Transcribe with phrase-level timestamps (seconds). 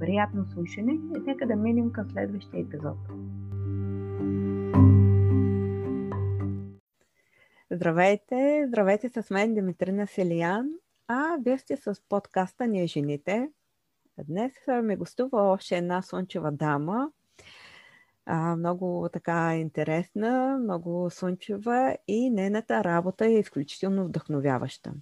[0.00, 2.96] Приятно слушане и нека да минем към следващия епизод.
[7.70, 8.64] Здравейте!
[8.68, 10.70] Здравейте с мен Димитрина Селиян,
[11.08, 13.50] а вие сте с подкаста Ние жените.
[14.24, 14.52] Днес
[14.82, 17.10] ми гостува още една слънчева дама,
[18.26, 24.92] а, много така интересна, много слънчева и нейната работа е изключително вдъхновяваща.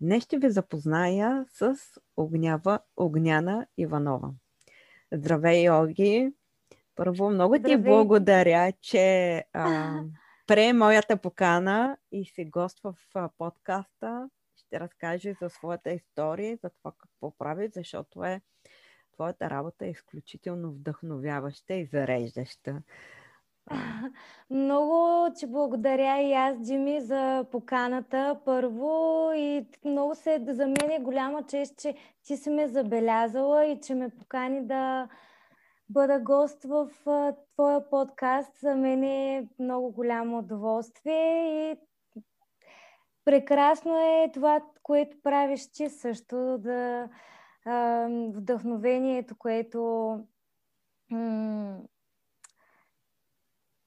[0.00, 1.76] Днес ще ви запозная с
[2.16, 4.30] Огнява, Огняна Иванова.
[5.12, 6.32] Здравей, Оги!
[6.94, 7.76] Първо, много Здравей.
[7.76, 10.00] ти благодаря, че а,
[10.46, 14.30] пре моята покана и се гоства в подкаста.
[14.56, 18.40] Ще разкаже за своята история, за това какво прави, защото е
[19.12, 22.82] твоята работа е изключително вдъхновяваща и зареждаща.
[24.50, 31.00] Много ти благодаря и аз, Джими, за поканата първо и много се за мен е
[31.00, 31.94] голяма чест, че
[32.26, 35.08] ти си ме забелязала и че ме покани да
[35.88, 36.90] бъда гост в
[37.54, 38.58] твоя подкаст.
[38.58, 41.76] За мен е много голямо удоволствие и
[43.24, 47.08] прекрасно е това, което правиш ти също, да
[48.34, 50.10] вдъхновението, което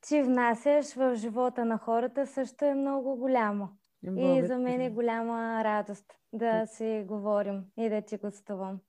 [0.02, 3.70] ти внасяш в живота на хората, също е много голямо.
[4.04, 4.38] Благодаря.
[4.38, 8.80] И за мен е голяма радост да си говорим и да ти гостувам.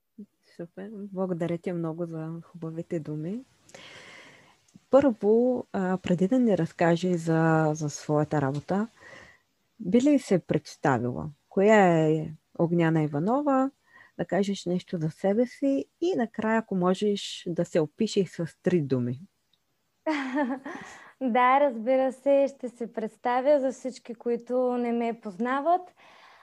[0.55, 0.89] Супер.
[0.93, 3.43] Благодаря ти много за хубавите думи.
[4.89, 8.87] Първо, преди да ни разкаже за, за своята работа,
[9.79, 11.29] би ли се представила?
[11.49, 13.71] Коя е Огняна Иванова?
[14.17, 18.81] Да кажеш нещо за себе си и накрая, ако можеш да се опишеш с три
[18.81, 19.21] думи.
[21.21, 25.81] да, разбира се, ще се представя за всички, които не ме познават.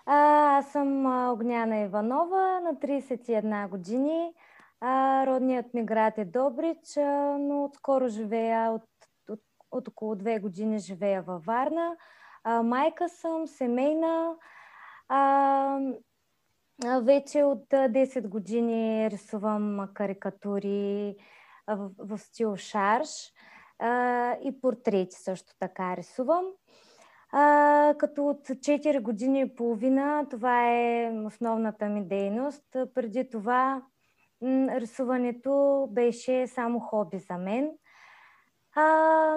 [0.06, 4.32] Аз съм Огняна Иванова, на 31 години.
[5.26, 6.96] Родният ми град е Добрич,
[7.38, 8.82] но отскоро живея, от,
[9.28, 9.40] от,
[9.70, 11.96] от около две години живея във Варна.
[12.64, 14.34] Майка съм, семейна.
[17.02, 21.16] Вече от 10 години рисувам карикатури
[21.66, 23.32] в, в стил шарш
[24.44, 26.44] и портрети също така рисувам.
[27.32, 32.64] А, като от 4 години и половина това е основната ми дейност.
[32.94, 33.82] Преди това
[34.42, 37.70] рисуването беше само хоби за мен.
[38.74, 38.86] А,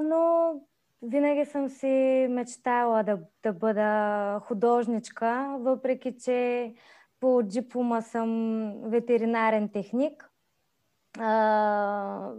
[0.04, 0.54] но
[1.02, 6.74] винаги съм си мечтала да, да бъда художничка, въпреки че
[7.20, 10.30] по диплома съм ветеринарен техник.
[11.20, 12.32] А,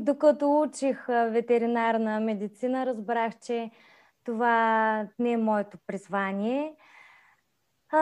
[0.00, 3.70] докато учих ветеринарна медицина, разбрах, че
[4.24, 6.74] това не е моето призвание.
[7.92, 7.98] А,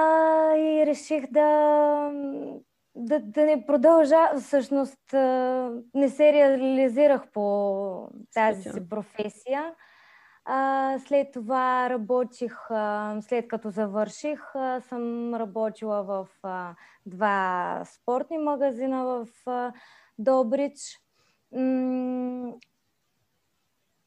[0.56, 2.10] и реших да,
[2.94, 4.30] да, да не продължа.
[4.40, 5.12] Всъщност,
[5.94, 9.74] не се реализирах по тази си професия.
[10.44, 16.74] А, след това работих, а, след като завърших, а, съм работила в а,
[17.06, 19.72] два спортни магазина в а,
[20.18, 21.05] Добрич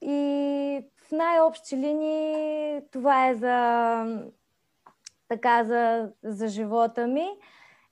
[0.02, 4.30] и в най-общи линии това е за,
[5.28, 7.28] така, за, за живота ми.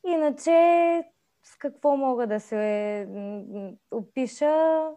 [0.07, 1.04] Иначе
[1.44, 3.07] с какво мога да се
[3.92, 4.89] опиша?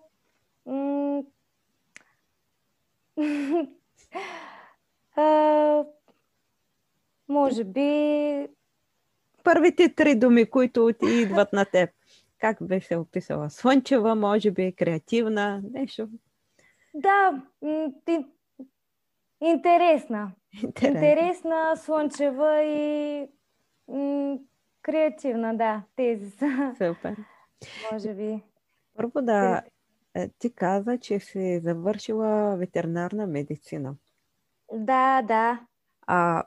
[7.28, 8.48] може би...
[9.44, 11.90] Първите три думи, които ти идват на теб
[12.40, 13.50] как бе се описала?
[13.50, 16.08] Слънчева, може би, креативна, нещо?
[16.94, 17.42] Да,
[19.40, 20.32] интересна.
[20.62, 23.26] Интересна, интересна слънчева и
[23.88, 24.38] м-
[24.82, 26.74] креативна, да, тези са.
[26.78, 27.16] Супер.
[27.92, 28.42] Може би.
[28.96, 29.62] Първо да,
[30.14, 33.94] е, ти каза, че си завършила ветеринарна медицина.
[34.72, 35.60] Да, да.
[36.06, 36.44] А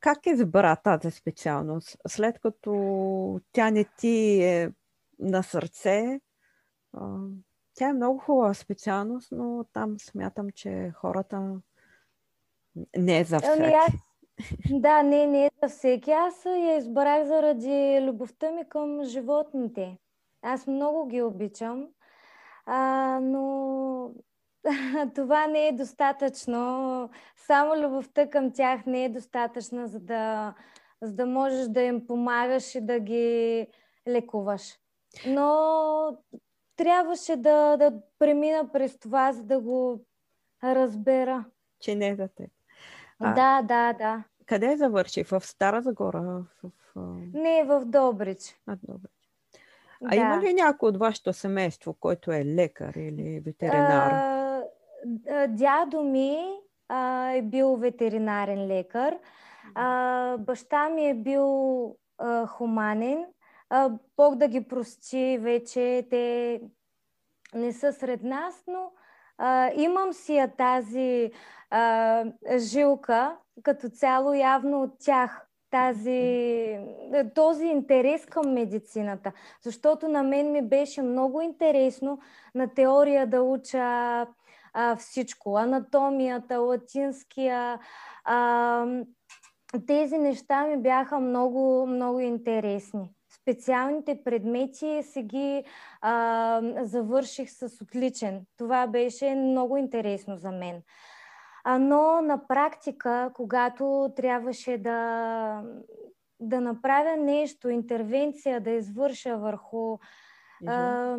[0.00, 1.96] как, избра тази специалност?
[2.08, 4.72] След като тя не ти е
[5.18, 6.20] на сърце,
[7.74, 11.60] тя е много хубава специалност, но там смятам, че хората
[12.96, 13.74] не е за ами всеки.
[13.74, 13.92] аз...
[14.70, 16.10] Да, не, не е за всеки.
[16.10, 19.98] Аз я избрах заради любовта ми към животните.
[20.42, 21.88] Аз много ги обичам,
[22.66, 24.12] а, но
[25.14, 27.10] това не е достатъчно.
[27.36, 30.54] Само любовта към тях не е достатъчна, за да,
[31.02, 33.66] за да можеш да им помагаш и да ги
[34.08, 34.78] лекуваш.
[35.26, 36.18] Но
[36.76, 40.04] трябваше да, да премина през това, за да го
[40.64, 41.44] разбера.
[41.80, 42.50] Че не е за теб.
[43.18, 44.24] А, да, да, да.
[44.46, 45.24] Къде завърши?
[45.24, 46.20] В Стара Загора?
[46.62, 47.16] В, в...
[47.34, 48.60] Не, в Добрич.
[48.66, 49.12] А, Добрич.
[50.04, 50.16] А да.
[50.16, 54.12] има ли някой от вашето семейство, който е лекар или ветеринар?
[54.12, 54.39] А,
[55.48, 56.38] дядо ми
[56.88, 59.18] а, е бил ветеринарен лекар.
[59.74, 63.26] А, баща ми е бил а, хуманен.
[63.70, 66.60] А, Бог да ги прости, вече те
[67.54, 68.92] не са сред нас, но
[69.38, 71.30] а, имам си я тази
[71.70, 72.24] а,
[72.56, 76.78] жилка, като цяло явно от тях тази,
[77.34, 79.32] този интерес към медицината.
[79.62, 82.18] Защото на мен ми беше много интересно
[82.54, 84.26] на теория да уча
[84.72, 85.56] а, всичко.
[85.56, 87.80] Анатомията, латинския.
[88.24, 88.86] А,
[89.86, 93.10] тези неща ми бяха много, много интересни.
[93.40, 95.64] Специалните предмети си ги
[96.00, 98.42] а, завърших с отличен.
[98.56, 100.82] Това беше много интересно за мен.
[101.64, 105.62] А, но на практика, когато трябваше да,
[106.40, 109.98] да направя нещо, интервенция да извърша върху
[110.66, 111.16] а,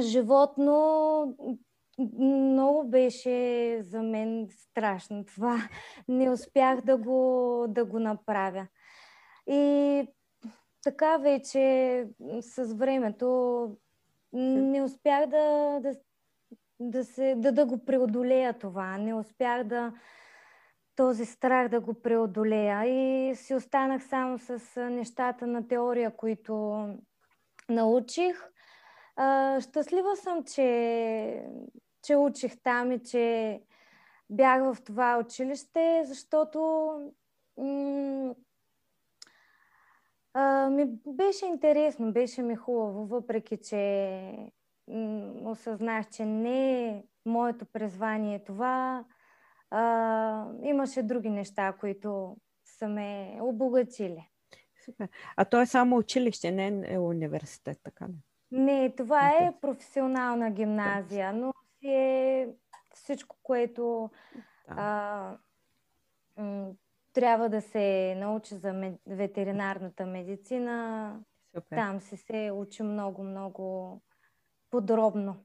[0.00, 1.36] животно,
[1.98, 5.68] много беше за мен страшно това.
[6.08, 8.66] Не успях да го, да го направя.
[9.46, 10.02] И
[10.82, 12.06] така вече
[12.40, 13.70] с времето
[14.32, 15.94] не успях да, да,
[16.80, 18.98] да, се, да, да го преодолея това.
[18.98, 19.92] Не успях да
[20.96, 26.86] този страх да го преодолея и си останах само с нещата на теория, които
[27.68, 28.36] научих.
[29.60, 31.42] щастлива съм, че,
[32.06, 33.60] че учих там и че
[34.30, 36.60] бях в това училище, защото
[37.58, 38.34] м-
[40.34, 44.50] а, ми беше интересно, беше ми хубаво, въпреки че
[44.88, 49.04] м- осъзнах, че не е моето призвание това.
[49.70, 54.28] А, имаше други неща, които са ме обогатили.
[54.84, 55.08] Супер.
[55.36, 58.14] А то е само училище, не е университет, така ли?
[58.50, 62.48] Не, това е професионална гимназия, но си е
[62.94, 64.10] всичко, което
[64.68, 64.74] да.
[64.76, 65.38] а,
[66.42, 66.70] м-
[67.12, 69.00] трябва да се научи за мед...
[69.06, 71.20] ветеринарната медицина.
[71.54, 71.76] Супер.
[71.76, 74.00] Там се се учи много, много
[74.70, 75.36] подробно.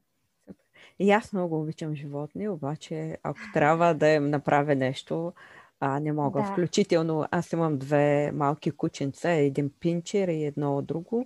[0.99, 5.33] И аз много обичам животни, обаче ако трябва да им направя нещо,
[5.79, 6.41] а, не мога.
[6.41, 6.47] Да.
[6.47, 11.25] Включително аз имам две малки кученца, един пинчер и едно друго.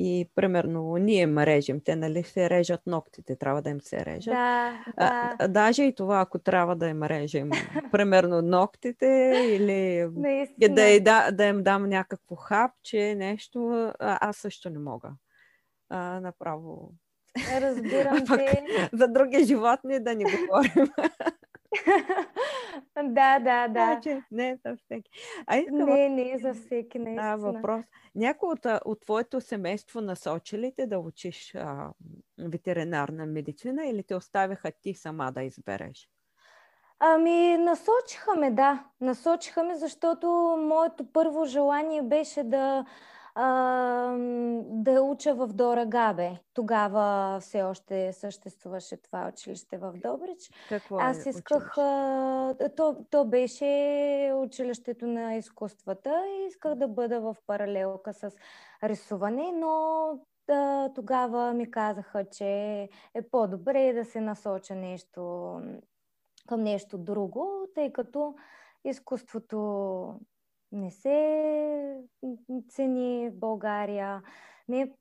[0.00, 4.34] И примерно ние ме режем, те нали се режат ногтите, трябва да им се режат.
[4.34, 5.36] Да, да.
[5.38, 7.50] А, даже и това, ако трябва да им режем,
[7.92, 10.06] примерно ногтите или
[10.68, 15.10] да, да, да им дам някакво хапче, нещо, аз също не мога.
[15.90, 16.92] А, направо
[17.60, 18.64] Разбирам те.
[18.92, 20.88] За други животни да не говорим.
[23.02, 23.84] да, да, да.
[23.84, 25.10] Значи, не е за всеки.
[25.46, 25.78] А искам...
[25.78, 27.36] Не, не е за всеки, наистина.
[27.36, 27.84] Да, въпрос.
[28.14, 31.90] Някой от, от твоето семейство насочи те да учиш а,
[32.38, 36.08] ветеринарна медицина или те оставиха ти сама да избереш?
[37.00, 38.84] Ами, насочиха ме, да.
[39.00, 40.28] Насочиха ме, защото
[40.60, 42.86] моето първо желание беше да а,
[44.62, 46.38] да уча в Дора Габе.
[46.54, 50.50] Тогава все още съществуваше това училище в Добрич.
[50.68, 51.78] Какво е Аз исках...
[51.78, 58.30] А, то, то беше училището на изкуствата и исках да бъда в паралелка с
[58.82, 60.10] рисуване, но
[60.46, 62.48] да, тогава ми казаха, че
[63.14, 65.52] е по-добре да се насоча нещо
[66.48, 68.34] към нещо друго, тъй като
[68.84, 70.20] изкуството
[70.72, 72.00] не се
[72.68, 74.22] цени в България.
[74.68, 74.92] Не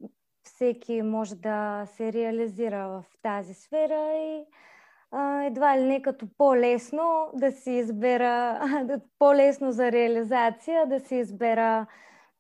[0.44, 4.46] всеки може да се реализира в тази сфера и
[5.12, 8.62] а, едва ли не като по-лесно да си избера,
[9.20, 11.86] по-лесно за реализация да си избера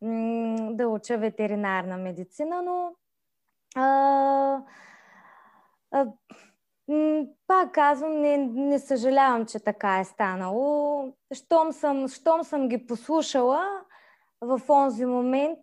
[0.01, 2.91] м- да уча ветеринарна медицина, но
[3.75, 4.61] а,
[5.91, 6.05] А,
[7.47, 11.13] пак казвам, не, не съжалявам, че така е станало.
[11.33, 13.83] Щом съм, щом съм ги послушала
[14.41, 15.59] в онзи момент,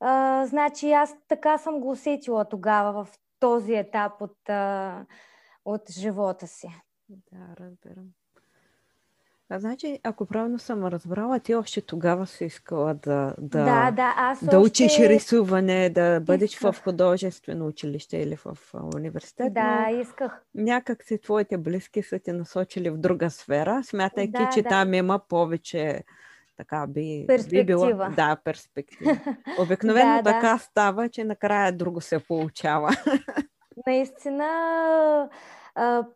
[0.00, 5.06] а, значи аз така съм го усетила тогава в този етап от, а,
[5.64, 6.68] от живота си.
[7.08, 8.06] Да, разбирам.
[9.50, 14.14] А значи, ако правилно съм разбрала, ти още тогава си искала да, да, да, да,
[14.16, 14.84] аз да още...
[14.84, 16.74] учиш рисуване, да бъдеш исках.
[16.74, 18.58] в художествено училище или в
[18.94, 19.54] университет.
[19.54, 20.42] Да, исках.
[20.54, 24.68] Някак си твоите близки са те насочили в друга сфера, смятайки, да, че да.
[24.68, 26.02] там има повече
[26.56, 27.62] така би, перспектива.
[27.62, 28.10] би било.
[28.16, 29.18] Да, перспектива.
[29.58, 30.58] Обикновено да, така да.
[30.58, 32.90] става, че накрая друго се получава.
[33.86, 35.28] Наистина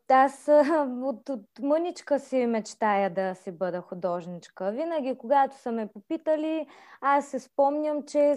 [0.08, 0.48] аз
[1.02, 4.70] от, от мъничка си мечтая да си бъда художничка.
[4.70, 6.66] Винаги, когато са ме попитали,
[7.00, 8.34] аз се спомням, че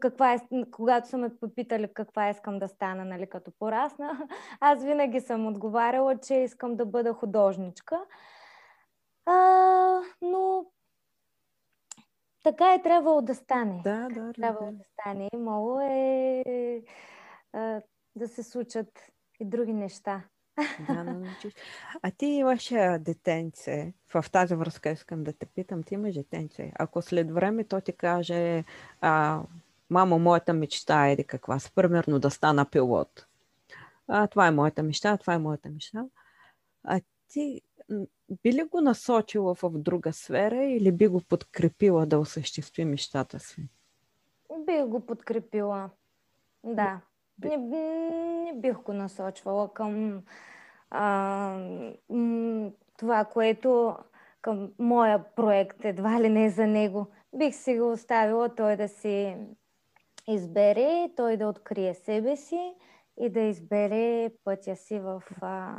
[0.00, 0.38] каква е,
[0.70, 4.28] когато са ме попитали каква искам да стана, нали, като порасна,
[4.60, 8.04] аз винаги съм отговаряла, че искам да бъда художничка.
[9.26, 10.66] А, но
[12.42, 13.80] така е трябвало да стане.
[13.84, 15.28] Да, да, трябвало да стане.
[15.34, 16.82] Имало е
[17.52, 17.82] а,
[18.16, 18.88] да се случат
[19.40, 20.22] и други неща.
[20.86, 21.54] Да, научиш.
[22.02, 22.68] А ти имаш
[23.00, 23.92] детенце.
[24.14, 25.82] В тази връзка искам да те питам.
[25.82, 26.72] Ти имаш детенце.
[26.74, 28.64] Ако след време то ти каже,
[29.00, 29.42] а,
[29.90, 31.58] мамо, моята мечта е каква?
[31.58, 33.26] С примерно да стана пилот.
[34.08, 36.04] А, това е моята мечта, това е моята мечта.
[36.84, 37.62] А ти
[38.42, 43.68] би ли го насочила в друга сфера или би го подкрепила да осъществи мечтата си?
[44.66, 45.90] Би го подкрепила.
[46.64, 47.00] Да.
[47.44, 50.22] Не, не бих го насочвала към
[50.90, 51.58] а,
[52.98, 53.96] това, което
[54.42, 57.06] към моя проект, едва ли не за него.
[57.34, 59.36] Бих си го оставила той да си
[60.28, 62.74] избере, той да открие себе си
[63.20, 65.74] и да избере пътя си в, а,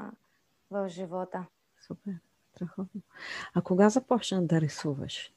[0.72, 1.46] в живота.
[1.88, 2.14] Супер,
[2.52, 3.02] страхотно.
[3.54, 5.34] А кога започна да рисуваш?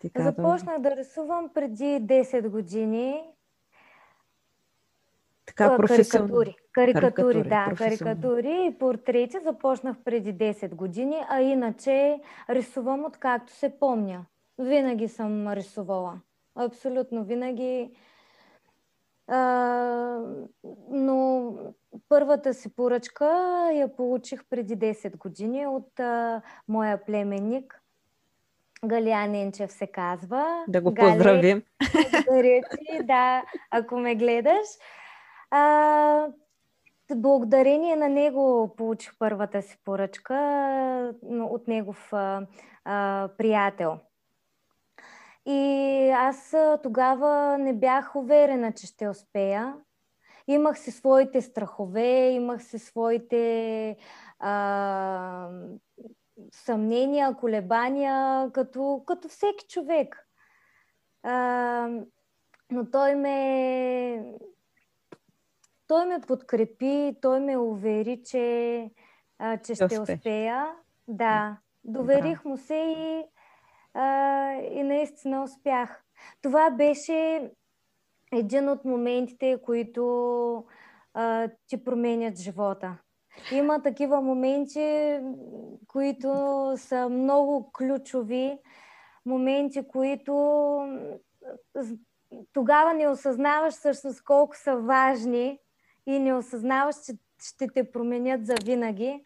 [0.00, 3.35] Ти Започнах да рисувам преди 10 години
[5.46, 6.56] така, карикатури.
[6.72, 14.24] Карикатури, да, карикатури и портрети започнах преди 10 години, а иначе рисувам откакто се помня.
[14.58, 16.20] Винаги съм рисувала.
[16.54, 17.90] Абсолютно винаги.
[19.28, 20.20] А,
[20.90, 21.52] но
[22.08, 23.26] първата си поръчка
[23.74, 27.82] я получих преди 10 години от а, моя племенник.
[28.84, 30.64] Галия Ненчев се казва.
[30.68, 31.62] Да го поздравим.
[32.12, 34.66] Благодаря ти, да, ако ме гледаш.
[35.50, 36.28] А,
[37.14, 42.46] благодарение на него получих първата си поръчка от негов а,
[42.84, 43.98] а, приятел.
[45.46, 49.74] И аз тогава не бях уверена, че ще успея.
[50.48, 53.96] Имах си своите страхове, имах си своите
[54.38, 55.48] а,
[56.52, 60.28] съмнения, колебания, като, като всеки човек.
[61.22, 61.88] А,
[62.70, 64.34] но той ме
[65.86, 68.90] той ме подкрепи, той ме увери, че,
[69.38, 70.66] а, че ще успея.
[71.08, 73.24] Да, доверих му се и,
[73.94, 76.04] а, и наистина успях.
[76.42, 77.50] Това беше
[78.32, 80.64] един от моментите, които
[81.14, 82.98] а, ти променят живота.
[83.52, 85.18] Има такива моменти,
[85.86, 86.28] които
[86.76, 88.58] са много ключови,
[89.26, 90.32] моменти, които
[92.52, 95.58] тогава не осъзнаваш всъщност колко са важни
[96.06, 99.24] и не осъзнаваш, че ще те променят за винаги,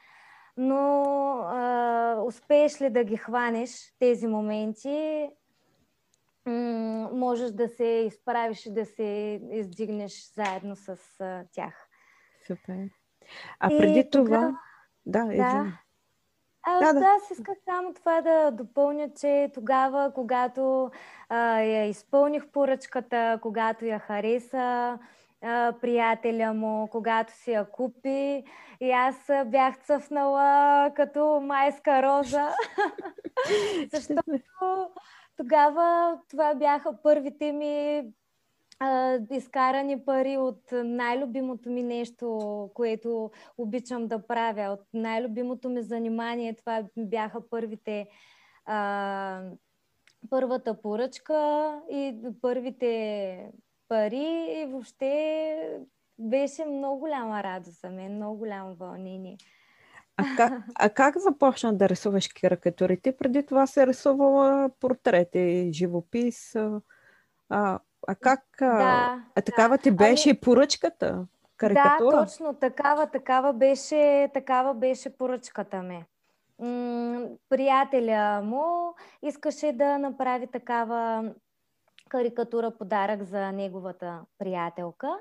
[0.57, 1.03] но
[1.47, 5.31] а, успееш ли да ги хванеш тези моменти,
[6.47, 11.89] м- можеш да се изправиш и да се издигнеш заедно с а, тях.
[12.47, 12.89] Супер.
[13.61, 14.25] А преди и това...
[14.25, 14.59] Тогава...
[15.07, 15.79] Да, да.
[16.63, 17.07] А, да, да.
[17.07, 20.91] Аз исках само това да допълня, че тогава, когато
[21.29, 24.99] а, я изпълних поръчката, когато я хареса,
[25.43, 28.45] а, приятеля му, когато си я купи.
[28.81, 32.49] И аз бях цъфнала като майска роза,
[33.93, 34.39] защото
[35.37, 38.05] тогава това бяха първите ми
[38.79, 46.55] а, изкарани пари от най-любимото ми нещо, което обичам да правя, от най-любимото ми занимание.
[46.55, 48.09] Това бяха първите
[48.67, 49.43] а,
[50.31, 53.51] първата поръчка и първите
[53.91, 55.81] пари и въобще
[56.19, 59.37] беше много голяма радост за мен, много голямо вълнение.
[60.17, 63.01] А как, а как започна да рисуваш карикатури?
[63.01, 66.57] Ти преди това се рисувала портрети, живопис.
[67.49, 67.79] А,
[68.09, 68.45] а как?
[68.61, 69.83] Да, а такава да.
[69.83, 70.41] ти беше ами...
[70.41, 71.27] поръчката?
[71.61, 72.17] карикатура?
[72.17, 76.05] Да, точно такава, такава беше, такава беше поръчката ми.
[77.49, 81.25] Приятеля му искаше да направи такава
[82.11, 85.19] карикатура подарък за неговата приятелка.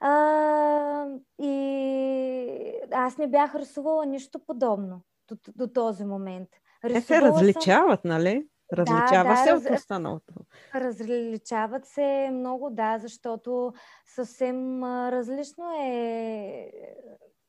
[0.00, 1.06] А,
[1.38, 6.48] и аз не бях рисувала нищо подобно до, до този момент.
[6.82, 8.10] Те се различават, съм...
[8.10, 8.48] нали?
[8.72, 10.34] Различава да, се да, от останалото.
[10.74, 13.72] Различават се много, да, защото
[14.06, 16.70] съвсем различно е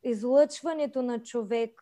[0.04, 1.82] излъчването на човек,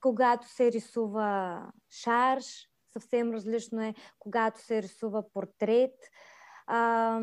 [0.00, 5.94] когато се рисува шарш, съвсем различно е когато се рисува портрет.
[6.66, 7.20] А,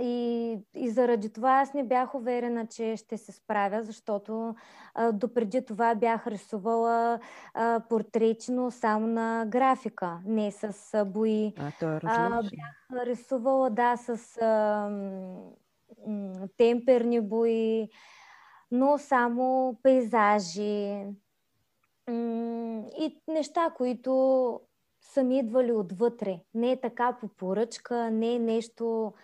[0.00, 4.54] и, и заради това аз не бях уверена, че ще се справя, защото
[4.94, 7.20] а, допреди това бях рисувала
[7.54, 11.52] а, портрети, но само на графика, не с а, бои.
[11.58, 14.88] А, то е а, бях рисувала, да, с а,
[16.06, 17.88] м- темперни бои,
[18.70, 21.06] но само пейзажи
[22.08, 24.60] м- и неща, които
[25.02, 26.40] са ми идвали отвътре.
[26.54, 29.14] Не е така по поръчка, не е нещо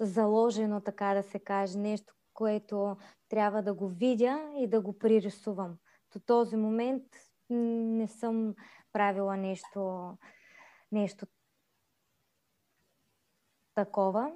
[0.00, 2.96] заложено, така да се каже, нещо, което
[3.28, 5.76] трябва да го видя и да го пририсувам.
[6.12, 7.02] До този момент
[7.50, 8.54] не съм
[8.92, 10.12] правила нещо,
[10.92, 11.26] нещо
[13.74, 14.32] такова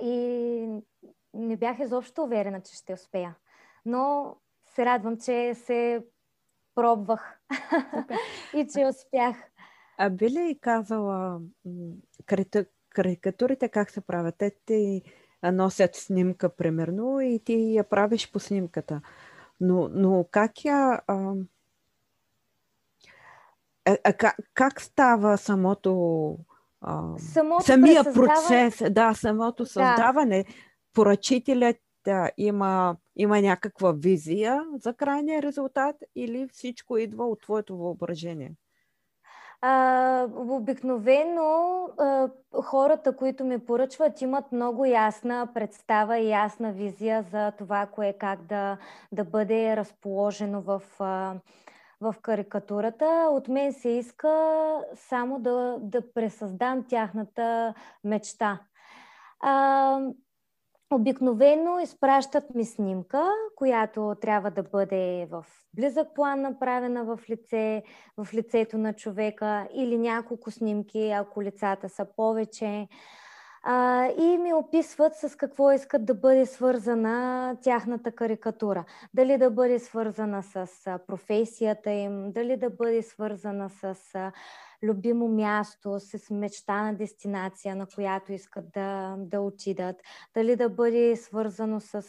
[0.00, 0.66] и
[1.34, 3.36] не бях изобщо уверена, че ще успея.
[3.84, 6.06] Но се радвам, че се
[6.74, 7.40] пробвах
[8.56, 9.51] и че успях.
[9.98, 11.40] А би ли казала
[12.90, 14.34] карикатурите как се правят?
[14.38, 15.02] Те ти
[15.52, 19.00] носят снимка, примерно, и ти я правиш по снимката.
[19.60, 21.02] Но, но как я...
[21.06, 21.34] А,
[23.84, 26.36] а, а, как, как става самото...
[26.80, 30.44] А, самото самия процес, да, самото създаване?
[30.44, 30.52] Да.
[30.94, 38.52] Поръчителят да, има, има някаква визия за крайния резултат или всичко идва от твоето въображение?
[39.64, 42.28] А, обикновено а,
[42.62, 48.42] хората, които ми поръчват, имат много ясна представа и ясна визия за това, кое как
[48.42, 48.78] да,
[49.12, 51.34] да бъде разположено в, а,
[52.00, 53.28] в карикатурата.
[53.30, 58.60] От мен се иска само да, да пресъздам тяхната мечта.
[59.40, 60.00] А,
[60.92, 67.82] Обикновено изпращат ми снимка, която трябва да бъде в близък план направена в лице,
[68.16, 72.88] в лицето на човека или няколко снимки, ако лицата са повече.
[74.18, 78.84] И ми описват с какво искат да бъде свързана тяхната карикатура.
[79.14, 80.66] Дали да бъде свързана с
[81.06, 83.94] професията им, дали да бъде свързана с
[84.82, 89.96] любимо място, с мечтана дестинация, на която искат да, да отидат.
[90.34, 92.02] Дали да бъде свързано с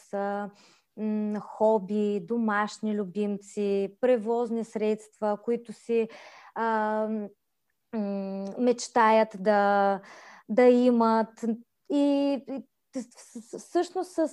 [0.98, 6.10] м, хоби, домашни любимци, превозни средства, които си
[6.56, 7.08] а,
[7.94, 10.02] м, мечтаят да,
[10.50, 11.46] да имат.
[11.92, 12.64] И, и
[13.58, 14.28] всъщност с,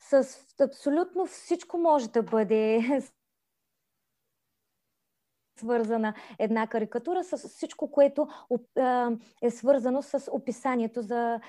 [0.00, 2.80] с абсолютно всичко може да бъде
[5.60, 8.28] свързана една карикатура с всичко, което
[9.42, 11.40] е свързано с описанието за,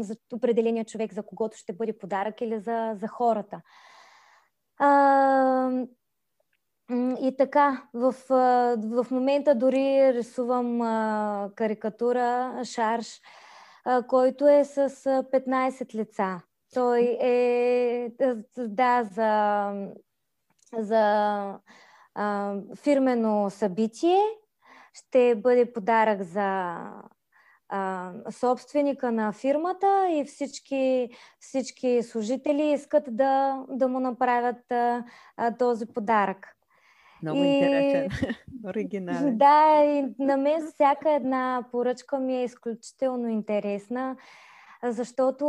[0.00, 3.60] за определения човек, за когото ще бъде подарък или за, за хората.
[7.20, 8.14] И така, в,
[8.76, 10.80] в момента дори рисувам
[11.54, 13.20] карикатура, шарш,
[14.08, 16.40] който е с 15 лица.
[16.74, 18.10] Той е,
[18.58, 19.72] да, за,
[20.78, 21.58] за
[22.14, 24.20] а, фирмено събитие.
[24.94, 26.76] Ще бъде подарък за
[27.68, 31.08] а, собственика на фирмата и всички,
[31.40, 35.04] всички служители искат да, да му направят а,
[35.36, 36.56] а, този подарък.
[37.22, 38.08] Много и, интересен,
[38.66, 39.38] оригинален.
[39.38, 44.16] Да, и на мен всяка една поръчка ми е изключително интересна,
[44.84, 45.46] защото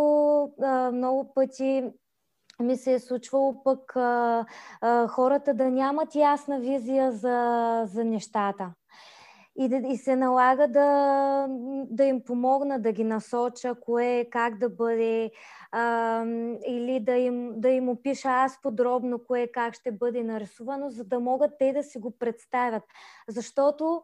[0.61, 1.83] а, много пъти
[2.61, 4.45] ми се е случвало пък а,
[4.81, 8.73] а, хората да нямат ясна визия за, за нещата.
[9.55, 11.45] И, да, и се налага да,
[11.89, 15.31] да им помогна, да ги насоча, кое, как да бъде,
[15.71, 16.23] а,
[16.67, 21.19] или да им, да им опиша аз подробно кое, как ще бъде нарисувано, за да
[21.19, 22.83] могат те да си го представят.
[23.27, 24.01] Защото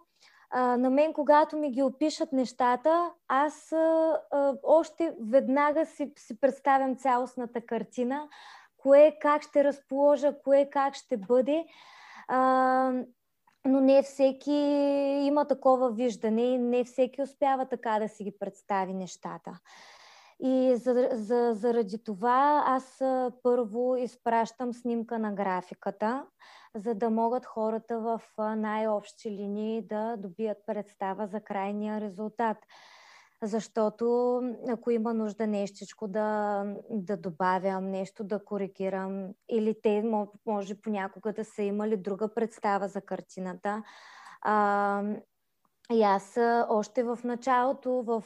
[0.50, 6.40] а, на мен, когато ми ги опишат нещата, аз а, а, още веднага си, си
[6.40, 8.28] представям цялостната картина,
[8.78, 11.66] кое как ще разположа, кое как ще бъде.
[12.28, 12.92] А,
[13.66, 14.52] но не всеки
[15.22, 19.60] има такова виждане и не всеки успява така да си ги представи нещата.
[20.40, 23.02] И за, за, заради това аз
[23.44, 26.26] първо изпращам снимка на графиката,
[26.76, 28.22] за да могат хората в
[28.56, 32.58] най-общи линии да добият представа за крайния резултат.
[33.44, 34.38] Защото
[34.70, 40.04] ако има нужда нещичко да, да добавям, нещо да коригирам, или те
[40.46, 43.84] може понякога да са имали друга представа за картината,
[44.42, 45.04] а,
[45.94, 46.38] и аз
[46.70, 48.24] още в началото, в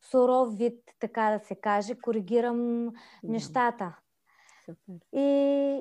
[0.00, 3.32] суров вид, така да се каже, коригирам да.
[3.32, 3.98] нещата.
[4.64, 4.94] Супер.
[5.12, 5.22] И,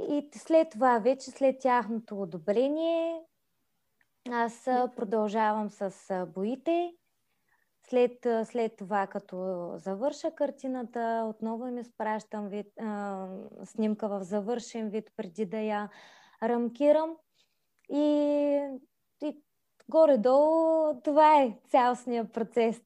[0.10, 3.22] и след това, вече след тяхното одобрение,
[4.32, 4.64] аз
[4.96, 6.92] продължавам с боите.
[7.90, 13.28] След, след това, като завърша картината, отново ми спращам вид, а,
[13.64, 15.90] снимка в завършен вид, преди да я
[16.44, 17.18] рамкирам.
[17.90, 18.80] И
[19.92, 22.82] горе-долу това е цялостният процес.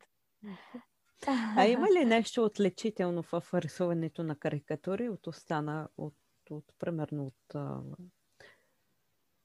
[1.57, 6.15] А има ли нещо отличително в рисуването на карикатури от остана, от,
[6.49, 7.81] от примерно от а,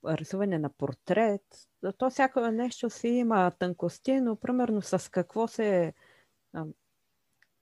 [0.05, 1.42] рисуване на портрет?
[1.99, 5.94] То всяко нещо си има тънкости, но примерно с какво се...
[6.53, 6.64] А,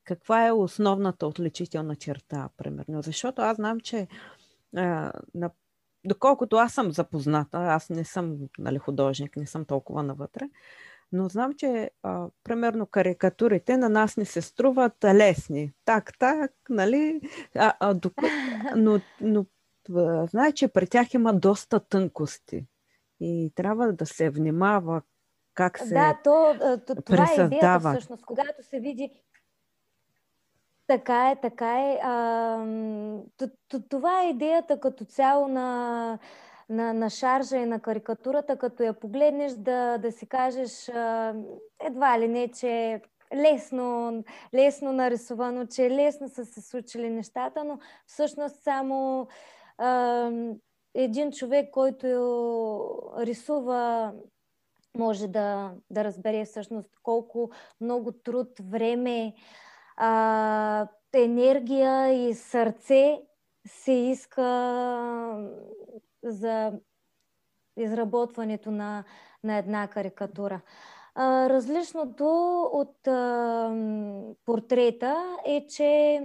[0.05, 3.03] каква е основната отличителна черта, примерно?
[3.03, 4.09] Защото аз знам, че
[4.77, 5.51] а, на
[6.09, 10.49] доколкото аз съм запозната, аз не съм нали, художник, не съм толкова навътре,
[11.13, 15.73] но знам, че а, примерно карикатурите на нас не се струват лесни.
[15.85, 17.21] Так, так, нали?
[17.55, 18.13] А, а, док...
[18.77, 19.47] Но, но
[20.31, 22.67] знае, че при тях има доста тънкости
[23.21, 25.03] и трябва да се внимава
[25.55, 26.55] как се Да, то,
[26.87, 28.27] то това е идеята всъщност.
[28.27, 29.11] Когато се види
[30.89, 31.99] така е, така е.
[33.89, 36.19] Това е идеята като цяло на,
[36.69, 40.89] на, на шаржа и на карикатурата, като я погледнеш да, да си кажеш
[41.85, 43.03] едва ли не, че
[43.35, 44.25] лесно,
[44.55, 49.29] лесно нарисувано, че лесно са се случили нещата, но всъщност само
[50.95, 52.07] един човек, който
[53.19, 54.13] рисува
[54.99, 59.68] може да, да разбере всъщност колко много труд, време, а,
[61.15, 63.21] енергия и сърце
[63.67, 64.49] се иска
[66.23, 66.73] за
[67.77, 69.05] изработването на,
[69.45, 70.61] на една карикатура.
[71.15, 73.71] А, различното от а,
[74.45, 76.21] портрета е, че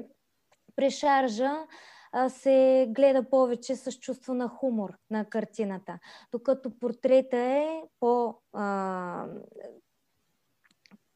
[0.76, 1.52] при шаржа
[2.12, 6.00] а, се гледа повече с чувство на хумор на картината,
[6.32, 9.26] докато портрета е по а,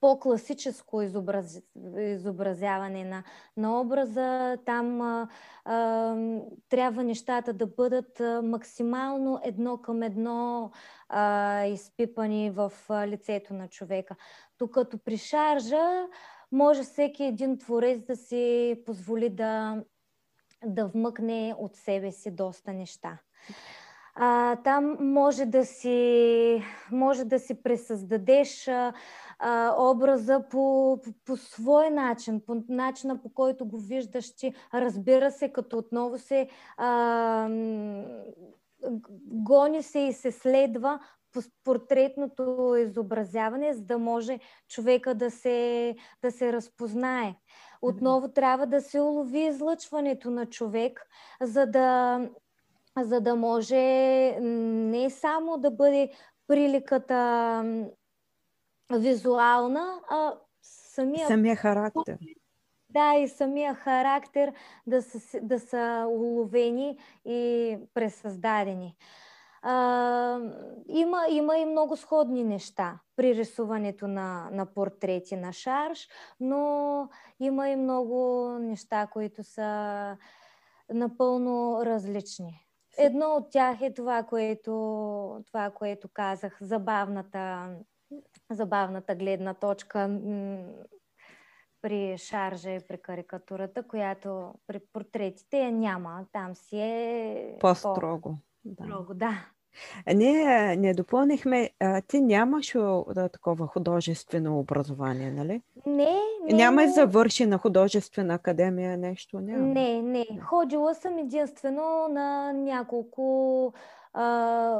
[0.01, 1.62] по-класическо изобраз...
[1.97, 3.23] изобразяване на,
[3.57, 4.57] на образа.
[4.65, 5.27] Там а,
[5.65, 6.15] а,
[6.69, 10.71] трябва нещата да бъдат максимално едно към едно
[11.10, 12.71] а, изпипани в
[13.07, 14.15] лицето на човека.
[14.60, 16.07] Докато при шаржа
[16.51, 19.83] може всеки един творец да си позволи да,
[20.65, 23.17] да вмъкне от себе си доста неща.
[24.19, 28.93] А, там може да си, може да си пресъздадеш а,
[29.39, 34.53] а, образа по, по, по свой начин, по начина по който го виждаш ти.
[34.73, 37.49] Разбира се, като отново се а,
[39.25, 40.99] гони се и се следва
[41.34, 47.36] по портретното изобразяване, за да може човека да се, да се разпознае.
[47.82, 51.08] Отново трябва да се улови излъчването на човек,
[51.41, 52.19] за да,
[53.03, 53.75] за да може
[54.41, 56.12] не само да бъде
[56.47, 57.63] приликата
[58.93, 61.27] визуална, а самия...
[61.27, 62.17] Самия характер.
[62.89, 64.53] Да, и самия характер
[64.88, 68.95] да са, да са уловени и пресъздадени.
[69.62, 70.39] А,
[70.88, 77.69] има, има и много сходни неща при рисуването на, на портрети на шарш, но има
[77.69, 80.17] и много неща, които са
[80.93, 82.66] напълно различни.
[82.97, 84.71] Едно от тях е това, което,
[85.47, 87.69] това, което казах, забавната
[88.51, 90.19] забавната гледна точка
[91.81, 96.25] при шаржа и при карикатурата, която при портретите я няма.
[96.31, 98.38] Там си е по-строго.
[98.77, 99.15] По-строго, да.
[99.15, 99.45] да.
[100.13, 102.71] Не, не допълнихме, а, ти нямаш
[103.13, 105.61] да, такова художествено образование, нали?
[105.85, 106.53] Не, не.
[106.53, 106.91] Няма но...
[106.91, 109.39] завърши на художествена академия нещо?
[109.39, 109.67] Няма.
[109.67, 110.25] Не, не.
[110.41, 113.73] Ходила съм единствено на няколко
[114.13, 114.79] а,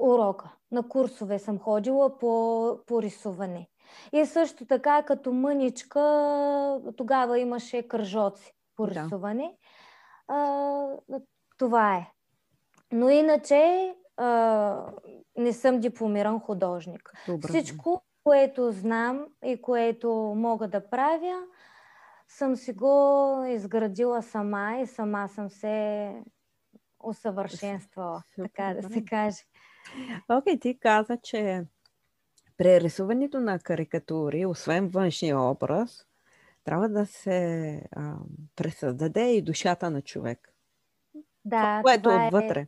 [0.00, 0.52] урока.
[0.72, 3.68] На курсове съм ходила по, по рисуване.
[4.12, 9.54] И също така, като мъничка, тогава имаше кръжоци по рисуване.
[10.28, 10.34] Да.
[10.34, 10.86] А,
[11.58, 12.06] това е.
[12.92, 14.92] Но иначе а,
[15.36, 17.12] не съм дипломиран художник.
[17.28, 17.48] Добре.
[17.48, 21.42] Всичко, което знам и което мога да правя,
[22.28, 26.14] съм си го изградила сама и сама съм се
[27.00, 29.42] усъвършенствала, така да се каже.
[30.28, 31.64] Окей, okay, ти каза, че
[32.56, 36.06] при рисуването на карикатури, освен външния образ,
[36.64, 38.14] трябва да се а,
[38.56, 40.54] пресъздаде и душата на човек.
[41.44, 42.26] Да, това, което това е...
[42.26, 42.66] отвътре.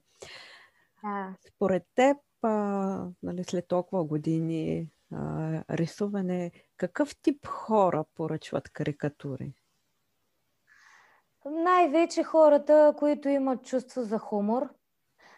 [1.05, 1.35] Да.
[1.49, 2.51] Според теб, а,
[3.23, 9.53] нали, след толкова години а, рисуване, какъв тип хора поръчват карикатури?
[11.45, 14.69] Най-вече хората, които имат чувство за хумор,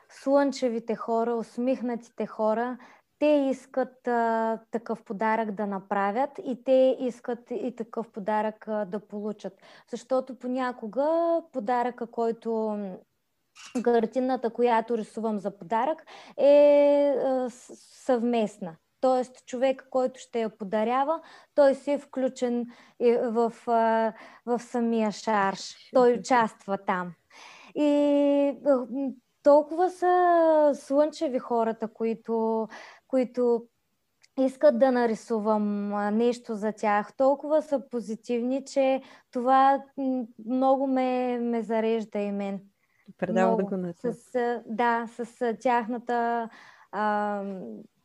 [0.09, 2.79] слънчевите хора, усмихнатите хора,
[3.19, 9.01] те искат а, такъв подарък да направят и те искат и такъв подарък а, да
[9.01, 9.53] получат.
[9.91, 12.79] Защото понякога подаръка, който
[13.83, 17.14] картината, която рисувам за подарък, е
[18.05, 18.77] съвместна.
[19.01, 21.21] Тоест, човек, който ще я подарява,
[21.55, 22.66] той си е включен
[23.23, 24.12] в, в,
[24.47, 25.90] в самия шарш.
[25.95, 27.12] Той участва там.
[27.75, 28.57] И
[29.42, 32.69] толкова са слънчеви хората, които,
[33.09, 33.66] които
[34.38, 37.16] искат да нарисувам нещо за тях.
[37.16, 39.83] Толкова са позитивни, че това
[40.47, 42.61] много ме, ме зарежда и мен.
[43.19, 46.49] Предава да го на с, Да, с тяхната
[46.92, 47.42] а,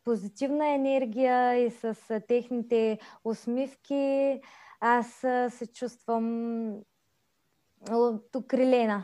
[0.04, 4.40] позитивна енергия и с техните усмивки.
[4.80, 5.08] Аз
[5.50, 6.76] се чувствам
[8.36, 9.04] окрилена.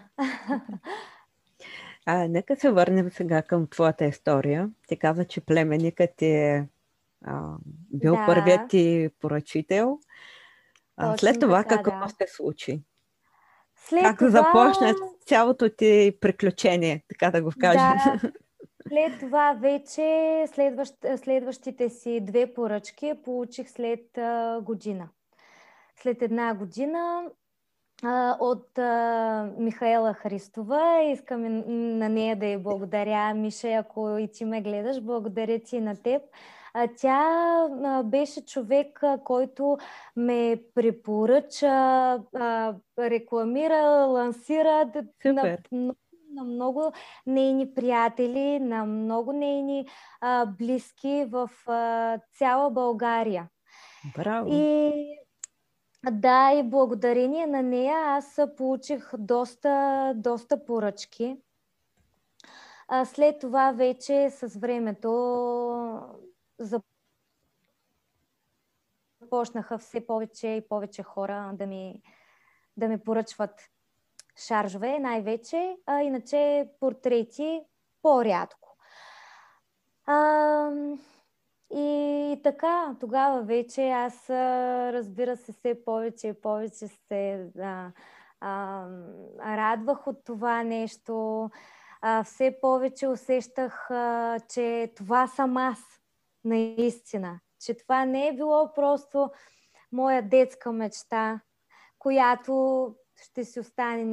[2.05, 4.71] А, нека се върнем сега към твоята история.
[4.87, 6.67] Ти каза, че племенникът е
[7.25, 7.55] а,
[7.93, 8.25] бил да.
[8.25, 9.99] първият ти поръчител.
[10.97, 12.09] А, след това така, какво да.
[12.09, 12.81] се случи?
[13.89, 14.29] След как това...
[14.29, 14.93] започна
[15.25, 17.97] цялото ти приключение, така да го кажем?
[18.21, 18.31] Да.
[18.87, 25.09] След това вече следващ, следващите си две поръчки получих след а, година.
[25.95, 27.23] След една година
[28.39, 31.01] от а, Михаела Христова.
[31.03, 31.41] Искам
[31.97, 33.33] на нея да й благодаря.
[33.33, 36.21] Миша, ако и ти ме гледаш, благодаря ти на теб.
[36.79, 37.21] А, тя
[37.83, 39.77] а, беше човек, а, който
[40.15, 44.91] ме препоръча, а, рекламира, лансира
[45.25, 45.57] на,
[46.33, 46.91] на много
[47.25, 49.87] нейни приятели, на много нейни
[50.21, 53.49] а, близки в а, цяла България.
[54.15, 54.49] Браво!
[54.51, 54.91] И
[56.11, 61.37] да, и благодарение на нея аз получих доста, доста поръчки.
[62.87, 65.09] А след това вече с времето
[69.21, 72.01] започнаха все повече и повече хора да ми,
[72.77, 73.69] да ми поръчват
[74.37, 77.61] шаржове, най-вече, а иначе портрети
[78.01, 78.77] по-рядко.
[80.05, 80.71] А,
[81.69, 87.91] и така, тогава вече аз, разбира се, все повече и повече се а,
[88.39, 88.85] а,
[89.39, 91.49] радвах от това нещо.
[92.01, 95.96] А, все повече усещах, а, че това съм аз,
[96.47, 97.39] наистина.
[97.59, 99.31] Че това не е било просто
[99.91, 101.39] моя детска мечта,
[101.99, 104.03] която ще си остане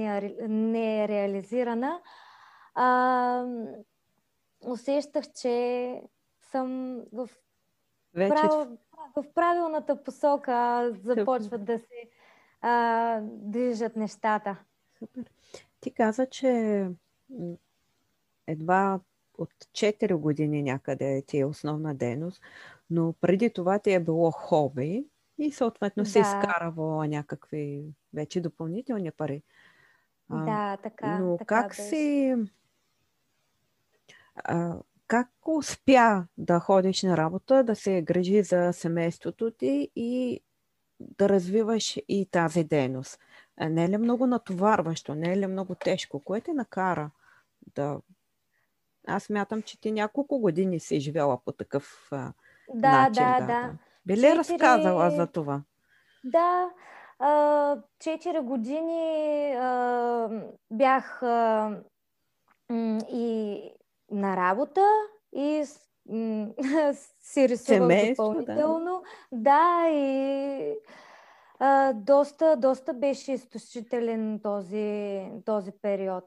[0.48, 2.00] нереализирана.
[2.74, 3.46] А,
[4.60, 6.02] усещах, че
[6.40, 7.28] съм в
[8.14, 8.34] вече...
[8.34, 8.68] Прав...
[9.16, 12.08] В правилната посока започват да се
[12.60, 14.56] а, движат нещата.
[14.98, 15.24] Супер.
[15.80, 16.88] Ти каза, че
[18.46, 19.00] едва
[19.38, 22.42] от 4 години някъде ти е основна дейност,
[22.90, 25.06] но преди това ти е било хоби
[25.38, 26.10] и съответно да.
[26.10, 29.42] си изкарвала някакви вече допълнителни пари.
[30.30, 31.18] Да, така.
[31.18, 31.82] Но така как беше.
[31.82, 32.34] си...
[34.34, 40.40] А, как успя да ходиш на работа, да се грижи за семейството ти и
[41.00, 43.18] да развиваш и тази дейност?
[43.60, 45.14] Не е ли много натоварващо?
[45.14, 46.20] Не е ли много тежко?
[46.20, 47.10] Кое те накара
[47.74, 48.00] да...
[49.06, 52.32] Аз мятам, че ти няколко години си живела по такъв а,
[52.74, 53.24] да, начин.
[53.24, 53.72] Да, да, да.
[54.06, 54.38] Би ли Четири...
[54.38, 55.62] разказала за това?
[56.24, 56.70] Да,
[57.98, 60.28] четири години а,
[60.70, 61.70] бях а,
[63.12, 63.60] и
[64.10, 64.80] на работа
[65.32, 65.64] и
[67.20, 69.02] си рисувах Семейство, допълнително.
[69.32, 70.74] Да, да и
[71.58, 76.24] а, доста, доста беше изтощителен този, този период.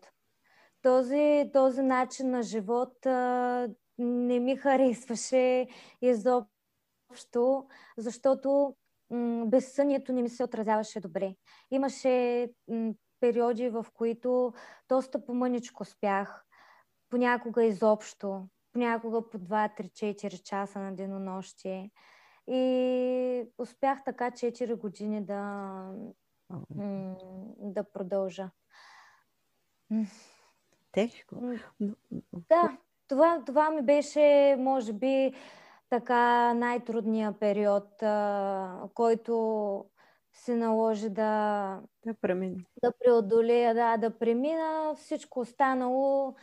[0.82, 5.68] Този, този начин на живот а, не ми харесваше
[6.02, 8.76] изобщо, защото
[9.10, 11.36] м- безсънието не ми се отразяваше добре.
[11.72, 14.54] Имаше м- периоди, в които
[14.90, 16.46] доста по-мъничко спях
[17.10, 21.92] понякога изобщо, понякога по 2-3-4 часа на денонощие.
[22.48, 25.92] И успях така 4 години да,
[27.60, 28.50] да продължа.
[30.98, 31.36] Тежко.
[32.50, 35.34] Да, това, това ми беше, може би,
[35.90, 38.04] така най-трудният период,
[38.94, 39.86] който
[40.34, 42.56] се наложи да, да, премина.
[42.84, 44.94] да преодолея, да, да премина.
[44.96, 46.36] Всичко останало,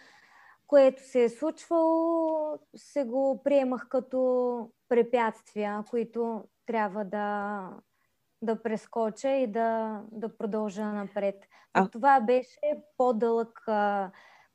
[0.66, 7.68] което се е случвало, се го приемах като препятствия, които трябва да,
[8.42, 11.44] да прескоча и да, да продължа напред.
[11.72, 11.88] А...
[11.88, 13.64] Това беше по-дълъг,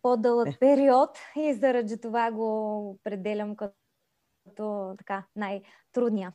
[0.02, 0.58] по-дълъг е.
[0.60, 6.34] период и заради това го определям като, така най-трудния.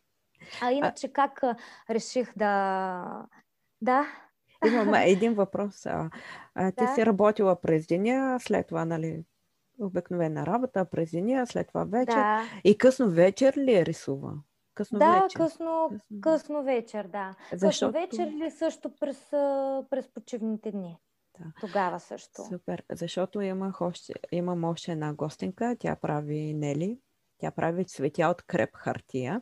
[0.62, 1.12] А иначе а...
[1.12, 1.42] как
[1.90, 3.26] реших да...
[3.80, 4.06] Да.
[4.66, 5.86] Имам един въпрос.
[5.86, 6.10] А,
[6.54, 6.94] а, ти да.
[6.94, 9.24] си работила през деня, след това, нали,
[9.78, 12.14] обикновена работа през деня, след това вечер.
[12.14, 12.42] Да.
[12.64, 14.32] И късно вечер ли е рисува?
[14.74, 15.38] Късно да, вечер.
[15.38, 16.62] Късно, късно.
[16.62, 17.34] вечер, да.
[17.52, 17.92] Защото...
[17.92, 19.28] Късно вечер или също през,
[19.90, 20.98] през почивните дни?
[21.38, 21.44] Да.
[21.60, 22.42] Тогава също.
[22.48, 26.98] Супер, защото имах още, имам още една гостинка, тя прави Нели,
[27.38, 29.40] тя прави цветя от креп хартия.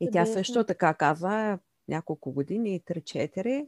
[0.00, 3.66] И тя също така каза няколко години, 3-4,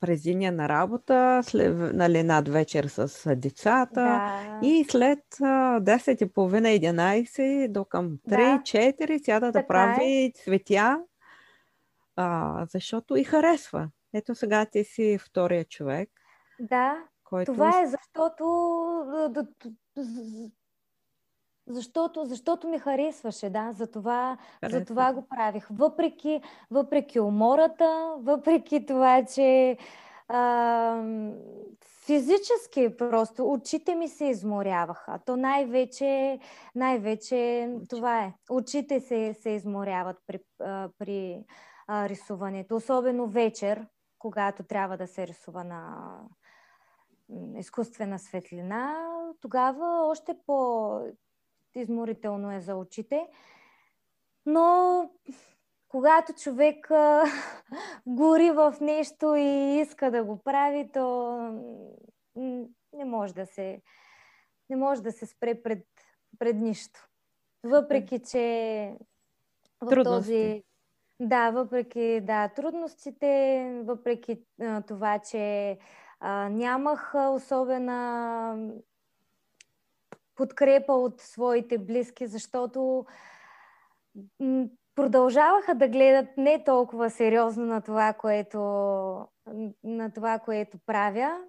[0.00, 4.60] през деня на работа, след, нали, над вечер с децата да.
[4.62, 10.32] и след 10.30-11 до към 3-4 сяда да, да прави е.
[10.34, 11.00] цветя,
[12.16, 13.90] а, защото и харесва.
[14.14, 16.10] Ето сега ти си втория човек.
[16.60, 17.52] Да, който...
[17.52, 18.44] това е защото
[21.68, 24.38] защото, защото ми харесваше, да, за това,
[24.70, 25.66] за това го правих.
[25.70, 29.76] Въпреки, въпреки умората, въпреки това, че
[30.28, 31.02] а,
[32.06, 35.18] физически просто очите ми се изморяваха.
[35.26, 36.38] То най-вече,
[36.74, 38.34] най-вече това е.
[38.50, 41.44] Очите се, се изморяват при, а, при
[41.86, 43.86] а, рисуването, особено вечер,
[44.18, 46.12] когато трябва да се рисува на
[47.56, 49.04] изкуствена светлина,
[49.40, 51.00] тогава още по
[51.74, 53.26] изморително е за очите.
[54.46, 55.10] Но
[55.88, 57.24] когато човек а,
[58.06, 61.38] гори в нещо и иска да го прави, то
[62.92, 63.82] не може да се,
[64.70, 65.86] не може да се спре пред,
[66.38, 67.08] пред нищо.
[67.64, 68.94] Въпреки, че
[69.80, 70.32] в Трудности.
[70.32, 70.64] този...
[71.20, 75.78] Да, въпреки да, трудностите, въпреки а, това, че
[76.20, 78.72] а, нямах особена
[80.34, 83.06] подкрепа от своите близки, защото
[84.94, 88.58] продължаваха да гледат не толкова сериозно на това, което,
[89.84, 91.40] на това, което правя.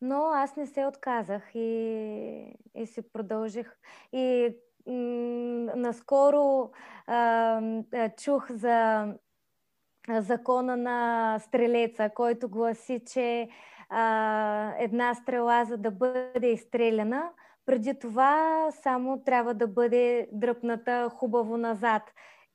[0.00, 3.76] Но аз не се отказах и, и се продължих.
[4.12, 6.70] И м- наскоро
[7.06, 7.60] а,
[8.16, 9.06] чух за
[10.08, 13.48] закона на стрелеца, който гласи, че
[13.88, 17.30] а, една стрела, за да бъде изстреляна,
[17.66, 22.02] преди това само трябва да бъде дръпната хубаво назад.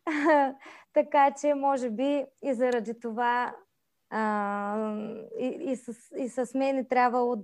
[0.94, 3.56] така че, може би, и заради това
[4.10, 4.98] а,
[5.40, 7.36] и, и, с, и с мен е трябвало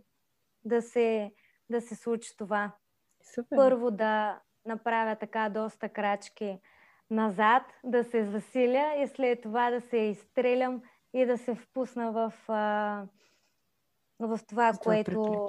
[0.65, 1.31] да се,
[1.69, 2.71] да се случи това.
[3.35, 3.57] Супер.
[3.57, 6.59] Първо да направя така доста крачки
[7.09, 10.81] назад, да се засиля и след това да се изстрелям
[11.13, 13.05] и да се впусна в, а,
[14.19, 15.47] в това, това което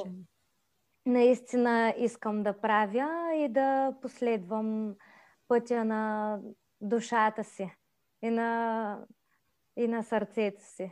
[1.06, 4.94] наистина искам да правя и да последвам
[5.48, 6.38] пътя на
[6.80, 7.70] душата си
[8.22, 8.98] и на,
[9.76, 10.90] и на сърцето си.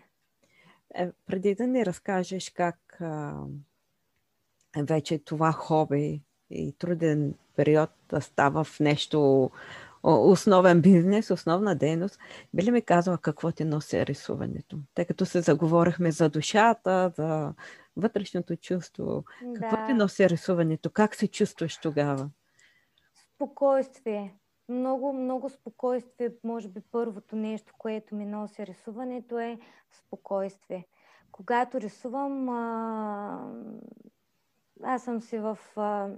[0.95, 3.45] Е, преди да ни разкажеш как а,
[4.77, 9.51] вече това хоби и труден период да става в нещо
[10.03, 12.19] основен бизнес, основна дейност,
[12.55, 14.79] би ли ми казала какво ти носи рисуването?
[14.95, 17.55] Тъй като се заговорихме за душата, за
[17.97, 19.25] вътрешното чувство.
[19.43, 19.61] Да.
[19.61, 20.91] Какво ти носи рисуването?
[20.91, 22.31] Как се чувстваш тогава?
[23.35, 24.35] Спокойствие.
[24.69, 26.31] Много, много спокойствие.
[26.45, 29.59] Може би първото нещо, което ми носи рисуването е
[29.93, 30.87] спокойствие.
[31.33, 33.55] Когато рисувам, а...
[34.83, 36.09] аз съм си в а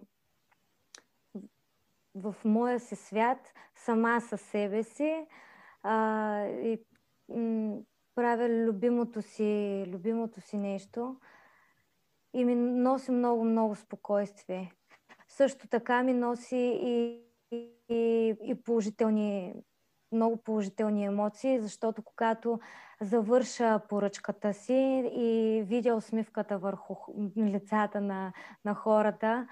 [2.15, 5.27] в моя си свят, сама със себе си
[5.83, 6.79] а, и
[7.29, 7.77] м-
[8.15, 11.17] правя любимото си, любимото си нещо
[12.35, 14.73] и ми носи много, много спокойствие.
[15.29, 17.21] Също така ми носи и,
[17.89, 19.55] и, и положителни,
[20.12, 22.61] много положителни емоции, защото когато
[23.01, 26.97] завърша поръчката си и видя усмивката върху
[27.37, 28.33] лицата на,
[28.65, 29.49] на хората,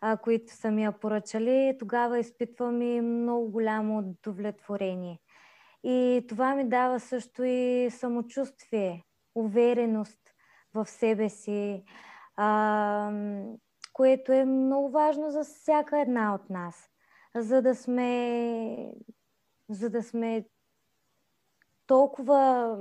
[0.00, 5.20] а, които са ми я поръчали, тогава изпитвам и много голямо удовлетворение.
[5.84, 10.18] И това ми дава също и самочувствие, увереност
[10.74, 11.84] в себе си,
[12.36, 13.12] а,
[13.92, 16.90] което е много важно за всяка една от нас,
[17.34, 18.92] за да сме,
[19.68, 20.44] за да сме
[21.86, 22.76] толкова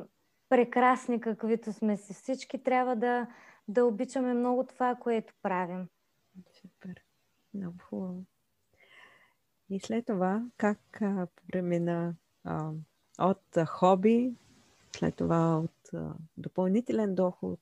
[0.49, 2.13] прекрасни, каквито сме си.
[2.13, 3.27] Всички трябва да,
[3.67, 5.87] да обичаме много това, което правим.
[6.61, 7.08] Супер.
[7.53, 8.23] Много хубаво.
[9.69, 12.71] И след това, как а, премина а,
[13.19, 14.33] от а, хоби,
[14.95, 17.59] след това от а, допълнителен доход,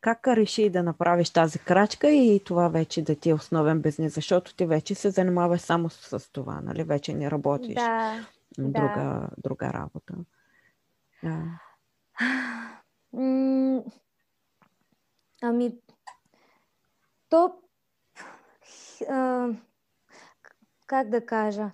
[0.00, 4.56] как реши да направиш тази крачка и това вече да ти е основен бизнес, защото
[4.56, 6.84] ти вече се занимаваш само с това, нали?
[6.84, 8.26] Вече не работиш Да,
[8.58, 9.28] друга, да.
[9.38, 10.14] друга работа.
[11.22, 11.60] Да.
[15.42, 15.78] Ами,
[17.28, 17.52] то,
[19.10, 19.48] а,
[20.86, 21.70] как да кажа,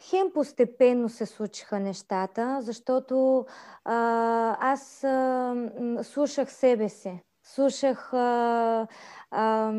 [0.00, 3.46] хем постепенно се случиха нещата, защото
[3.84, 5.54] а, аз а,
[6.02, 8.86] слушах себе си, слушах, а,
[9.30, 9.72] а,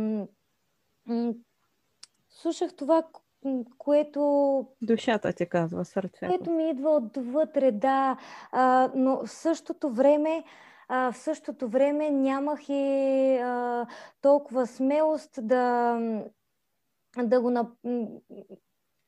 [2.29, 3.03] слушах това,
[3.77, 6.27] което Душата ти казва, сърцето.
[6.27, 8.17] което ми идва отвътре, да,
[8.51, 10.43] а, но в същото време,
[10.87, 13.85] а, в същото време нямах и а,
[14.21, 15.99] толкова смелост да,
[17.23, 17.69] да го нап...
[17.83, 18.07] м,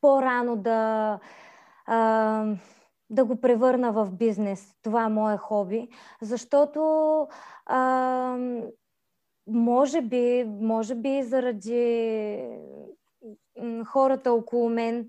[0.02, 1.20] по-рано да,
[1.86, 2.46] а,
[3.10, 4.76] да го превърна в бизнес.
[4.82, 5.88] Това е мое хоби,
[6.22, 6.80] защото
[7.66, 8.38] а,
[9.48, 12.40] може би, може би заради
[13.86, 15.08] хората около мен,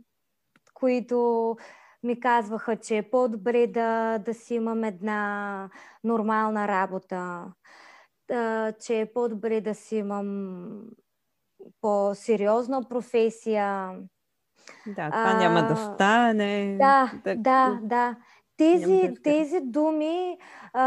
[0.75, 1.57] които
[2.03, 5.71] ми казваха, че е по-добре да, да си имам една
[6.05, 7.45] нормална работа,
[8.81, 10.83] че е по-добре да си имам
[11.81, 13.91] по-сериозна професия.
[14.87, 16.77] Да, това няма да А, стане.
[16.79, 18.17] Да, да, да.
[18.57, 20.39] Тези, Няма да тези думи
[20.73, 20.83] а,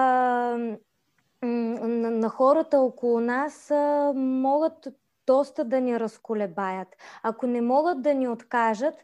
[1.42, 4.88] на, на хората около нас а, могат
[5.28, 6.88] доста да ни разколебаят.
[7.24, 8.96] Ако не могат да ни откажат,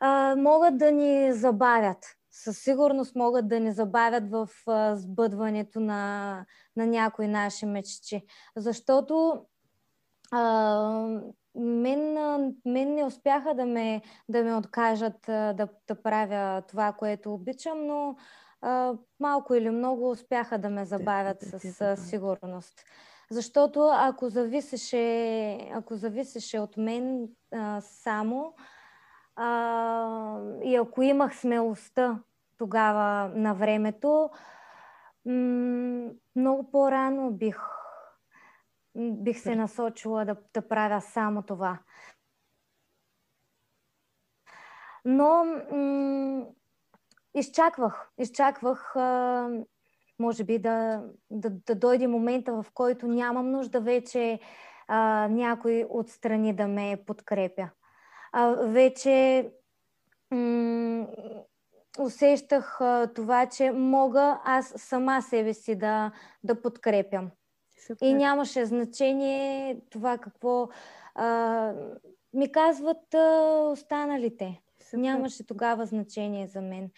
[0.00, 2.06] а, могат да ни забавят.
[2.30, 6.44] Със сигурност могат да ни забавят в а, сбъдването на,
[6.76, 8.22] на някои наши мечти.
[8.56, 9.44] Защото
[10.34, 11.20] а,
[11.54, 12.14] мен,
[12.64, 18.16] мен не успяха да ме, да ме откажат да, да правя това, което обичам, но
[18.60, 21.98] а, малко или много успяха да ме забавят да ти с, забавят.
[21.98, 22.84] със сигурност.
[23.30, 28.54] Защото ако зависеше, ако зависеше от мен а, само
[29.36, 32.18] а, и ако имах смелостта
[32.58, 34.30] тогава на времето,
[35.26, 37.60] м- много по-рано бих,
[38.96, 41.78] бих се насочила да, да правя само това.
[45.04, 46.46] Но м-
[47.34, 49.48] изчаквах, изчаквах, а,
[50.18, 54.40] може би да, да, да дойде момента, в който нямам нужда вече
[54.88, 57.70] а, някой отстрани да ме подкрепя.
[58.32, 59.50] А, вече
[60.30, 61.06] м-
[61.98, 66.12] усещах а, това, че мога аз сама себе си да,
[66.44, 67.30] да подкрепям.
[67.86, 68.06] Супер.
[68.06, 70.68] И нямаше значение това какво
[71.14, 71.72] а,
[72.32, 74.60] ми казват а, останалите.
[74.90, 74.98] Супер.
[74.98, 76.90] Нямаше тогава значение за мен.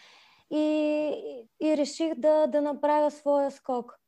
[0.51, 3.99] И, и реших да, да направя своя скок.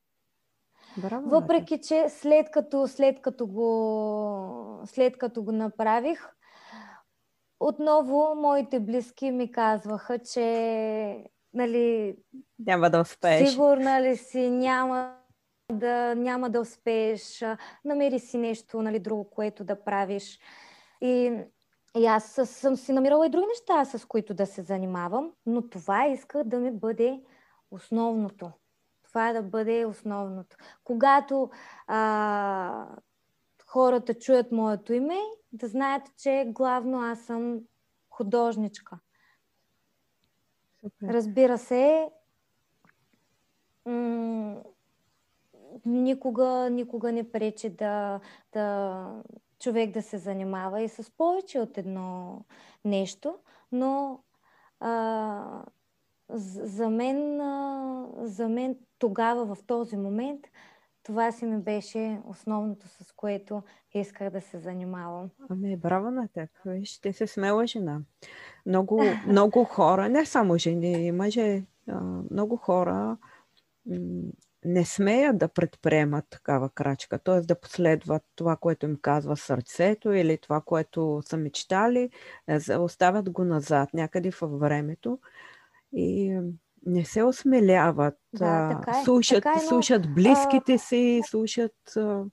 [0.97, 1.29] Браво.
[1.29, 6.29] Въпреки, че след като, след като, го, след като го направих,
[7.61, 12.16] отново моите близки ми казваха, че нали,
[12.59, 13.51] Няма да успееш.
[13.51, 15.18] Сигурна ли си, няма
[15.73, 17.45] да, няма да успееш,
[17.85, 20.41] намери си нещо нали, друго, което да правиш.
[21.01, 21.33] И,
[21.97, 26.07] и аз съм си намирала и други неща, с които да се занимавам, но това
[26.07, 27.21] иска да ми бъде
[27.71, 28.51] основното.
[29.03, 30.57] Това е да бъде основното.
[30.85, 31.51] Когато
[31.87, 32.87] а,
[33.66, 35.19] хората чуят моето име,
[35.53, 37.61] да знаят, че главно аз съм
[38.11, 38.99] художничка.
[40.81, 41.14] Супер.
[41.14, 42.11] Разбира се,
[43.87, 44.62] м-
[45.87, 48.20] никога, никога не пречи да,
[48.53, 49.22] да
[49.59, 52.41] човек да се занимава и с повече от едно
[52.85, 53.35] нещо,
[53.72, 54.20] но
[54.81, 55.62] а,
[56.31, 60.41] за, мен, а, за мен тогава, в този момент,
[61.03, 63.62] това си ми беше основното, с което
[63.95, 65.31] исках да се занимавам.
[65.49, 66.51] Ами, браво на теб.
[66.64, 68.01] Виж, ти си смела жена.
[68.66, 71.64] Много, много хора, не само жени, мъже,
[72.31, 73.16] много хора
[74.65, 77.41] не смеят да предприемат такава крачка, т.е.
[77.41, 82.11] да последват това, което им казва сърцето или това, което са мечтали,
[82.49, 85.19] е, оставят го назад, някъде във времето
[85.93, 86.41] и
[86.87, 88.15] не се осмеляват.
[88.33, 89.05] Да, така е.
[89.05, 90.79] Слушат, така е, но, слушат близките а...
[90.79, 92.25] си, слушат да,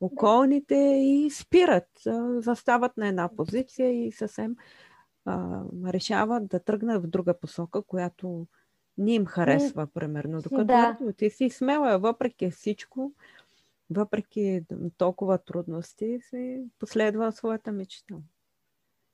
[0.00, 1.88] околните и спират.
[2.36, 4.56] Застават на една позиция и съвсем
[5.24, 8.46] а, решават да тръгнат в друга посока, която
[8.98, 10.42] не им харесва, примерно.
[10.42, 10.96] Докато да.
[11.16, 13.12] ти си смела, въпреки всичко,
[13.90, 14.64] въпреки
[14.98, 18.14] толкова трудности, си последва своята мечта.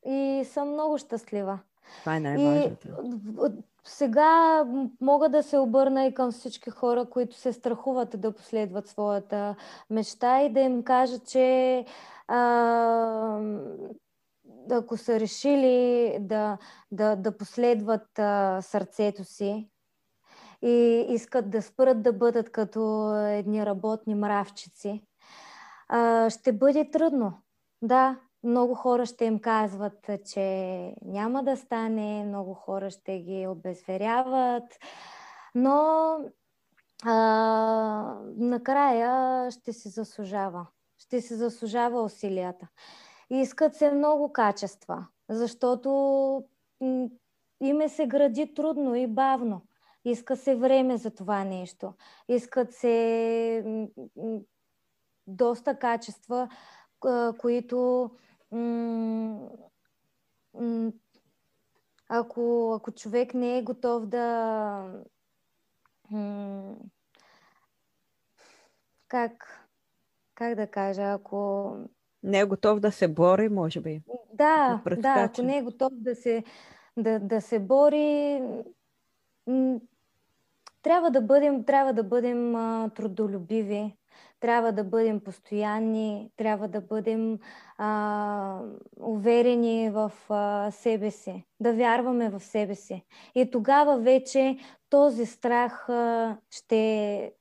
[0.07, 1.59] И съм много щастлива.
[2.01, 2.89] Това е най-важното.
[2.89, 4.65] И сега
[5.01, 9.57] мога да се обърна и към всички хора, които се страхуват да последват своята
[9.91, 11.85] мечта и да им кажа, че
[12.29, 13.41] а,
[14.71, 16.59] ако са решили да,
[16.91, 19.69] да, да последват а, сърцето си
[20.63, 25.03] и искат да спрат да бъдат като едни работни мравчици,
[25.89, 27.43] а, ще бъде трудно.
[27.83, 30.43] Да, много хора ще им казват, че
[31.03, 34.79] няма да стане, много хора ще ги обезверяват,
[35.55, 36.17] но
[37.05, 37.15] а,
[38.37, 40.67] накрая ще се заслужава.
[40.99, 42.69] Ще се заслужава усилията.
[43.35, 46.45] Искат се много качества, защото
[47.61, 49.67] име се гради трудно и бавно.
[50.05, 51.95] Иска се време за това нещо.
[52.29, 53.87] Искат се
[55.27, 56.49] доста качества,
[57.39, 58.11] които
[62.09, 65.03] ако, ако човек не е готов да.
[69.09, 69.67] Как,
[70.35, 71.77] как да кажа, ако.
[72.23, 74.03] Не е готов да се бори, може би.
[74.35, 76.45] Да, да, ако не е готов да се,
[76.97, 78.41] да, да се бори,
[80.83, 83.97] трябва да бъдем, трябва да бъдем а, трудолюбиви,
[84.41, 87.39] трябва да бъдем постоянни, трябва да бъдем
[87.79, 88.61] а,
[89.01, 93.05] уверени в а, себе си, да вярваме в себе си.
[93.35, 94.59] И тогава вече
[94.91, 97.33] този страх а, ще,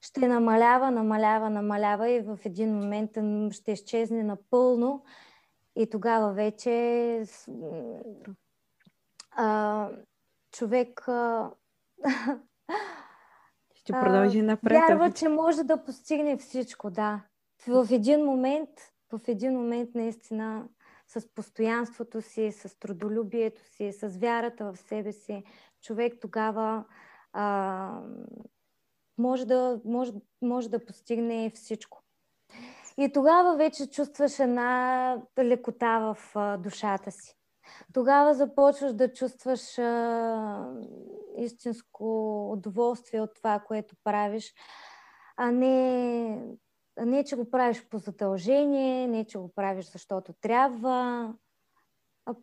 [0.00, 3.10] ще намалява, намалява, намалява и в един момент
[3.52, 5.04] ще изчезне напълно.
[5.76, 7.24] И тогава вече
[9.30, 9.88] а,
[10.52, 11.50] човек а,
[13.74, 14.78] ще продължи напред.
[14.88, 17.22] Вярва, че може да постигне всичко, да.
[17.66, 18.70] В един момент,
[19.12, 20.68] в един момент наистина
[21.06, 25.44] с постоянството си, с трудолюбието си, с вярата в себе си,
[25.82, 26.84] човек тогава
[27.32, 28.02] а,
[29.20, 30.12] може, да, може,
[30.42, 32.02] може да постигне всичко.
[32.98, 37.40] И тогава вече чувстваш една лекота в а, душата си
[37.92, 40.74] тогава започваш да чувстваш а,
[41.36, 42.04] истинско
[42.52, 44.54] удоволствие от това, което правиш,
[45.36, 46.56] а не,
[46.98, 51.34] а не, че го правиш по задължение, не, че го правиш защото трябва,
[52.26, 52.34] а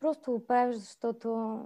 [0.00, 1.58] просто го правиш, защото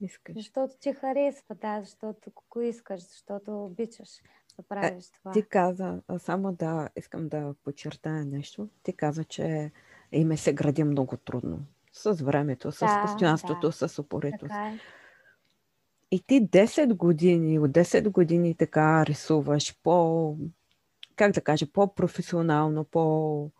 [0.00, 0.34] искаш.
[0.36, 4.08] Защото ти харесва, да, защото го искаш, защото обичаш
[4.56, 5.32] да правиш а, това.
[5.32, 8.68] Ти каза, само да искам да подчертая нещо.
[8.82, 9.72] Ти каза, че
[10.12, 11.58] име се гради много трудно
[11.92, 13.72] с времето, с да, постоянството, да.
[13.88, 14.54] с упоритост.
[14.54, 14.78] Е.
[16.10, 20.36] И ти 10 години, от 10 години така рисуваш по,
[21.16, 23.50] как да кажа, по-професионално, по...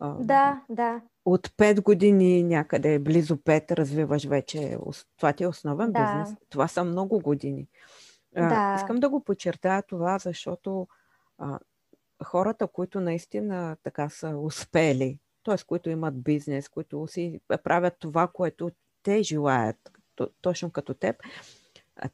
[0.00, 1.00] Да, да.
[1.26, 4.78] От 5 години някъде, близо 5, развиваш вече.
[5.16, 6.00] Това ти е основен да.
[6.00, 6.38] бизнес.
[6.48, 7.68] Това са много години.
[8.32, 8.48] Да.
[8.52, 10.88] А, искам да го подчертая това, защото
[11.38, 11.58] а,
[12.24, 15.56] хората, които наистина така са успели, т.е.
[15.66, 18.70] които имат бизнес, които си правят това, което
[19.02, 19.92] те желаят,
[20.40, 21.16] точно като теб,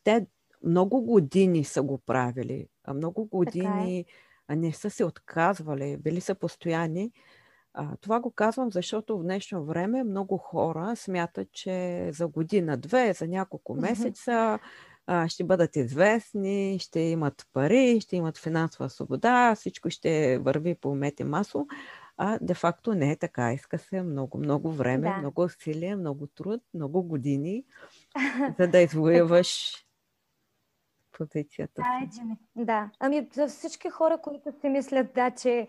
[0.04, 0.26] те
[0.64, 4.06] много години са го правили, а много години
[4.48, 4.56] е.
[4.56, 7.12] не са се отказвали, били са постоянни.
[7.74, 13.28] А, това го казвам, защото в днешно време много хора смятат, че за година-две, за
[13.28, 14.58] няколко месеца
[15.06, 20.94] а, ще бъдат известни, ще имат пари, ще имат финансова свобода, всичко ще върви по
[20.94, 21.66] мете масло
[22.16, 23.52] а де-факто не е така.
[23.52, 25.16] Иска се много, много време, да.
[25.16, 27.64] много усилия, много труд, много години,
[28.58, 29.74] за да извоюваш
[31.12, 32.20] позицията си.
[32.56, 35.68] Да, ами за всички хора, които си мислят, да, че,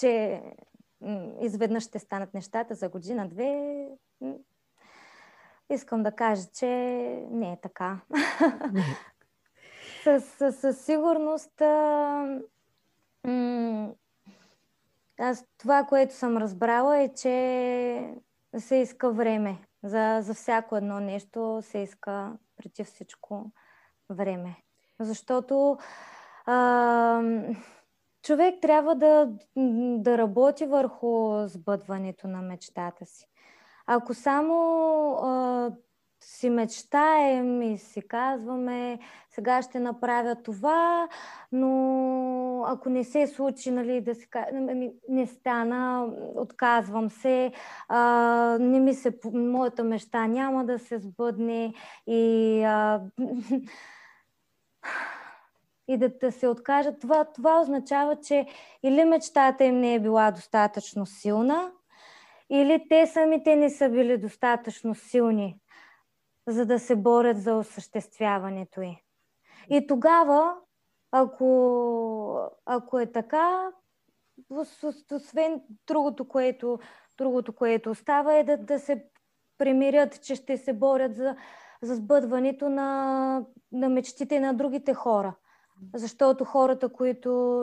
[0.00, 0.42] че
[1.40, 3.86] изведнъж ще станат нещата за година-две,
[5.70, 6.66] искам да кажа, че
[7.30, 8.00] не е така.
[10.04, 11.60] със, със сигурност
[13.24, 13.92] м-
[15.18, 18.14] аз това, което съм разбрала е, че
[18.58, 19.58] се иска време.
[19.82, 23.50] За, за всяко едно нещо се иска преди всичко
[24.10, 24.56] време.
[25.00, 25.78] Защото
[26.46, 27.22] а,
[28.28, 29.28] човек трябва да,
[29.96, 33.26] да работи върху сбъдването на мечтата си.
[33.86, 34.54] Ако само
[35.12, 35.70] а,
[36.20, 38.98] си мечтаем и си казваме,
[39.30, 41.08] сега ще направя това,
[41.52, 47.52] но ако не се случи, нали, да си, ами, не стана, отказвам се,
[47.88, 51.74] а, не ми се, моята мечта няма да се сбъдне
[52.06, 53.00] и а,
[55.88, 58.46] и да, да се откажат, това, това означава, че
[58.82, 61.72] или мечтата им не е била достатъчно силна,
[62.50, 65.56] или те самите не са били достатъчно силни,
[66.46, 68.96] за да се борят за осъществяването й.
[69.70, 70.54] И тогава,
[71.12, 73.70] ако, ако е така,
[75.10, 76.78] освен другото, което,
[77.18, 79.04] другото, което остава, е да, да се
[79.58, 81.36] примирят, че ще се борят за,
[81.82, 85.34] за сбъдването на, на мечтите на другите хора.
[85.94, 87.62] Защото хората, които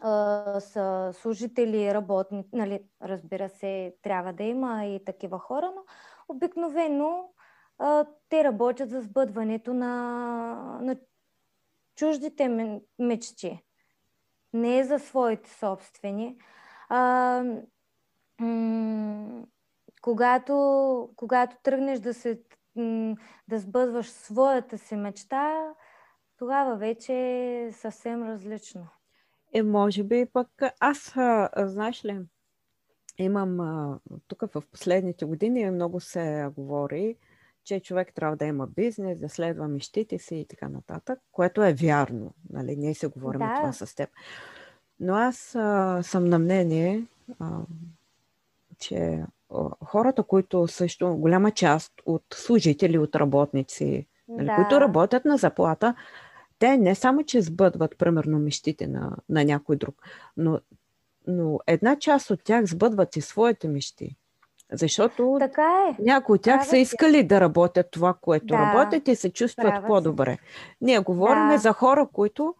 [0.00, 5.82] а, са служители, работни, нали, разбира се, трябва да има и такива хора, но
[6.28, 7.30] обикновено
[7.78, 9.94] а, те работят за сбъдването на,
[10.82, 10.96] на
[11.96, 12.48] чуждите
[12.98, 13.62] мечти,
[14.52, 16.36] не за своите собствени.
[16.88, 17.44] А,
[20.02, 22.42] когато, когато тръгнеш да, се,
[23.48, 25.74] да сбъдваш своята си мечта,
[26.44, 28.86] тогава вече е съвсем различно.
[29.52, 30.48] Е, може би пък
[30.80, 32.18] аз, а, знаеш ли,
[33.18, 37.16] имам а, тук в последните години много се говори,
[37.64, 41.72] че човек трябва да има бизнес, да следва мечтите си и така нататък, което е
[41.72, 42.34] вярно.
[42.50, 42.76] Нали?
[42.76, 43.54] Ние се говорим да.
[43.56, 44.10] това с теб.
[45.00, 47.06] Но аз а, съм на мнение,
[47.40, 47.60] а,
[48.78, 49.24] че
[49.54, 54.56] а, хората, които също, голяма част от служители, от работници, нали, да.
[54.56, 55.94] които работят на заплата,
[56.64, 60.02] те не само, че сбъдват, примерно, мечтите на, на някой друг,
[60.36, 60.60] но,
[61.26, 64.16] но една част от тях сбъдват и своите мечти.
[64.72, 66.02] Защото така е.
[66.02, 68.58] някои от тях Правят са искали да работят това, което да.
[68.58, 70.38] работят и се чувстват Правят по-добре.
[70.80, 71.58] Ние говорим да.
[71.58, 72.54] за хора, които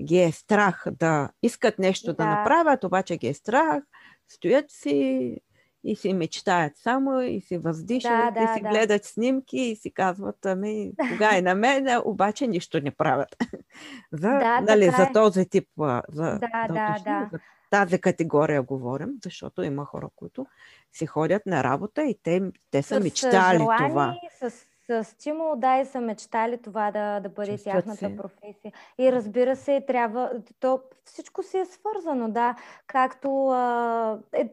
[0.00, 2.14] ги е страх да искат нещо да.
[2.14, 3.84] да направят, обаче ги е страх,
[4.28, 5.36] стоят си,
[5.84, 8.68] и си мечтаят само и си въздишат, да, да, и си да.
[8.68, 13.36] гледат снимки и си казват, ами, кога е на мен, обаче нищо не правят.
[14.12, 15.12] за, да, нали, за е.
[15.12, 17.28] този тип, за, да, да, да, да.
[17.32, 17.38] за
[17.70, 20.46] тази категория говорим, защото има хора, които
[20.92, 24.16] си ходят на работа и те, те са с мечтали желание, това.
[24.40, 24.50] С,
[24.86, 28.16] с стимул, да, и са мечтали това да, да бъде Чувстват тяхната си.
[28.16, 28.72] професия.
[28.98, 30.30] И разбира се, трябва,
[30.60, 32.56] то всичко си е свързано, да,
[32.86, 34.50] както а, е,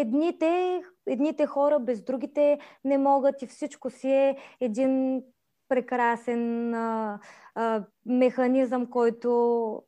[0.00, 5.22] едните, едните хора без другите не могат и всичко си е един
[5.68, 7.18] прекрасен а,
[7.54, 9.82] а, механизъм, който,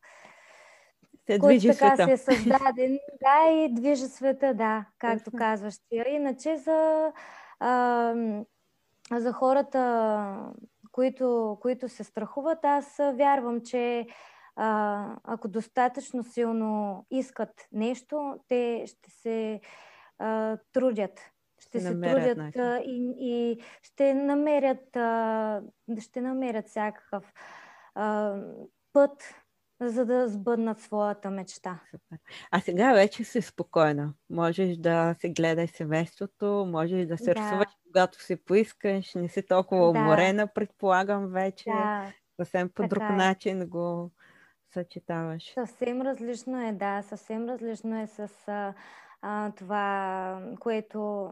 [1.27, 2.05] се който така света.
[2.05, 2.99] се е създаден.
[3.23, 6.03] да, и движи света, да, както казваш ти.
[6.09, 7.13] Иначе за,
[7.61, 8.15] а,
[9.13, 10.53] за хората,
[10.93, 14.07] които, които се страхуват, аз вярвам, че
[14.57, 19.61] а, ако достатъчно силно искат нещо, те ще се
[20.19, 21.21] а, трудят.
[21.61, 25.63] Ще се трудят а, и, и ще намерят, а,
[26.01, 27.33] ще намерят всякакъв
[27.95, 28.37] а,
[28.93, 29.35] път,
[29.81, 31.81] за да сбъднат своята мечта.
[31.91, 32.19] Супер.
[32.51, 34.15] А сега вече си спокойна.
[34.31, 37.35] Можеш да се гледаш семейството, можеш да се да.
[37.35, 39.99] рисуваш, когато си поискаш, не си толкова да.
[39.99, 41.71] уморена, предполагам вече.
[41.71, 42.13] Да.
[42.41, 43.13] Съвсем по друг е.
[43.13, 44.11] начин го
[44.75, 45.53] съчетаваш.
[45.55, 47.03] Съвсем различно е, да.
[47.03, 48.75] Съвсем различно е с а,
[49.23, 51.31] а, това, което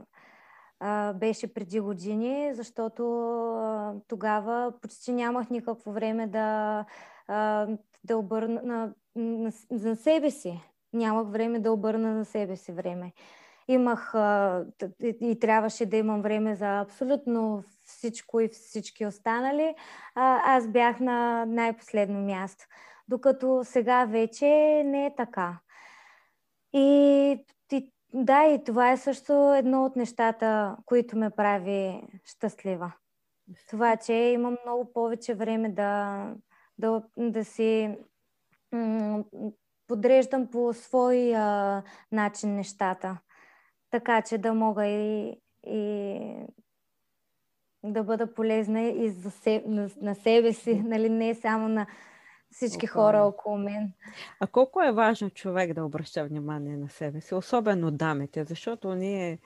[0.81, 3.05] а, беше преди години, защото
[3.57, 6.85] а, тогава почти нямах никакво време да,
[7.29, 7.69] а,
[8.05, 10.61] да обърна на, на, на себе си.
[10.93, 13.13] Нямах време да обърна на себе си време.
[13.69, 14.65] Имах а,
[15.03, 19.75] и, и трябваше да имам време за абсолютно всичко и всички останали.
[20.15, 22.65] А, аз бях на най-последно място.
[23.09, 24.47] Докато сега вече
[24.87, 25.59] не е така.
[26.73, 27.39] И
[28.19, 32.93] да, и това е също едно от нещата, които ме прави щастлива.
[33.71, 36.25] Това, че имам много повече време да,
[36.79, 37.97] да, да си
[38.73, 39.25] м-
[39.87, 43.19] подреждам по свой а, начин нещата.
[43.91, 46.21] Така че да мога и, и
[47.85, 51.87] да бъда полезна и за се, на, на себе си, нали, не само на,
[52.51, 53.93] всички хора около мен.
[54.41, 59.39] А колко е важно човек да обръща внимание на себе си, особено дамите, защото ние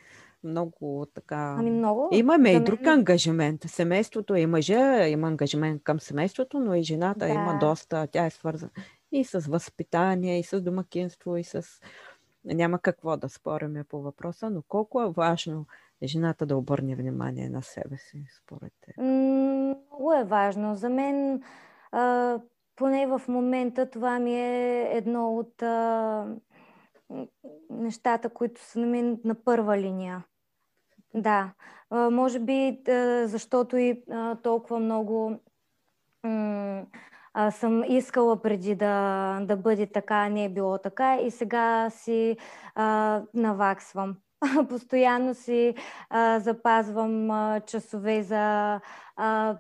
[0.45, 1.57] много така...
[1.59, 2.09] Ами много.
[2.13, 2.99] Имаме и друг мен...
[2.99, 3.63] ангажимент.
[3.63, 7.29] Семейството и мъжа има ангажимент към семейството, но и жената да.
[7.29, 8.73] има доста, тя е свързана
[9.13, 11.63] и с възпитание, и с домакинство, и с...
[12.45, 15.67] Няма какво да спориме по въпроса, но колко е важно
[16.05, 19.03] жената да обърне внимание на себе си, според те?
[19.03, 20.75] Много е важно.
[20.75, 21.43] За мен,
[22.81, 26.27] поне в момента, това ми е едно от а,
[27.71, 30.25] нещата, които са на мен на първа линия.
[31.15, 31.53] Да,
[31.91, 35.41] а, може би а, защото и а, толкова много
[36.25, 36.87] м-
[37.35, 42.37] а, съм искала преди да, да бъде така, не е било така и сега си
[42.75, 44.17] а, наваксвам.
[44.69, 45.75] Постоянно си
[46.11, 48.81] а, запазвам а, часове за
[49.17, 49.57] а,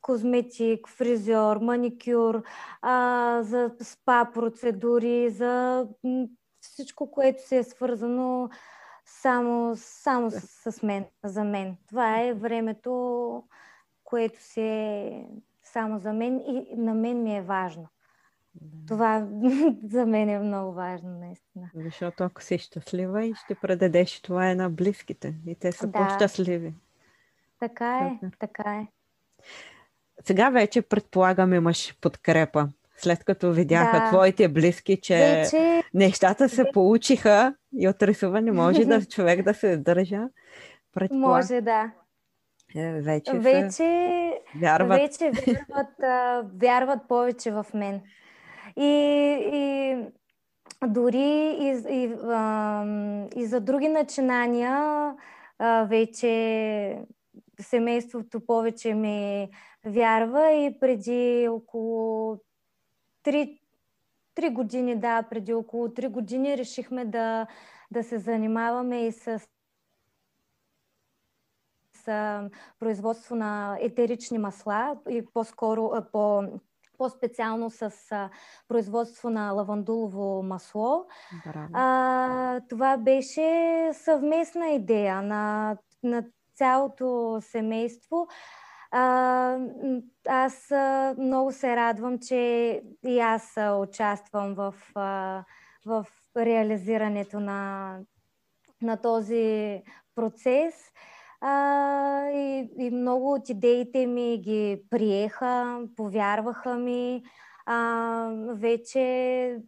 [0.00, 2.42] козметик, фризьор, маникюр,
[2.82, 5.86] а, за спа процедури, за
[6.60, 8.50] всичко, което се е свързано
[9.04, 11.76] само, само с, с мен, за мен.
[11.88, 13.44] Това е времето,
[14.04, 15.26] което се е
[15.64, 17.88] само за мен и на мен ми е важно.
[18.54, 18.86] Да.
[18.86, 19.28] Това
[19.90, 21.70] за мен е много важно, наистина.
[21.74, 25.92] Защото ако си щастлива и ще предадеш това е на близките и те са да.
[25.92, 26.74] по-щастливи.
[27.58, 28.36] Така е, Супер.
[28.38, 28.86] така е.
[30.24, 32.68] Сега вече предполагам имаш подкрепа.
[32.96, 34.08] След като видяха да.
[34.08, 35.82] твоите близки, че вече...
[35.94, 40.28] нещата се получиха и от рисуване може да човек да се държа.
[40.92, 41.36] Предполаг...
[41.36, 41.92] Може, да.
[42.76, 45.00] Е, вече, вече, вярват.
[45.00, 48.00] вече вярват, а, вярват повече в мен.
[48.76, 48.88] И,
[49.52, 49.96] и
[50.86, 52.84] дори и, и, а,
[53.36, 54.76] и за други начинания
[55.58, 56.98] а, вече
[57.62, 59.48] семейството повече ми
[59.84, 62.38] вярва и преди около
[63.24, 63.58] 3,
[64.36, 67.46] 3 години, да, преди около 3 години решихме да,
[67.90, 69.40] да се занимаваме и с
[72.04, 76.42] с производство на етерични масла и по-скоро по,
[76.98, 77.90] по-специално с
[78.68, 81.06] производство на лавандулово масло.
[81.72, 86.24] А, това беше съвместна идея на, на
[86.54, 88.28] цялото семейство.
[88.90, 89.58] А,
[90.28, 95.44] аз а, много се радвам, че и аз а, участвам в, а,
[95.86, 97.98] в реализирането на,
[98.82, 99.82] на този
[100.14, 100.74] процес.
[101.40, 107.22] А, и, и много от идеите ми ги приеха, повярваха ми.
[107.66, 109.58] А, вече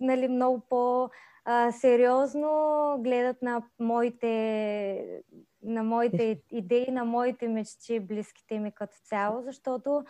[0.00, 2.50] нали, много по-сериозно
[2.98, 5.22] гледат на моите,
[5.64, 10.04] на моите идеи, на моите мечти, близките ми като цяло, защото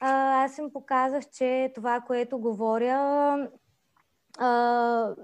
[0.00, 3.48] а, аз им показах, че това, което говоря,
[4.38, 5.14] а,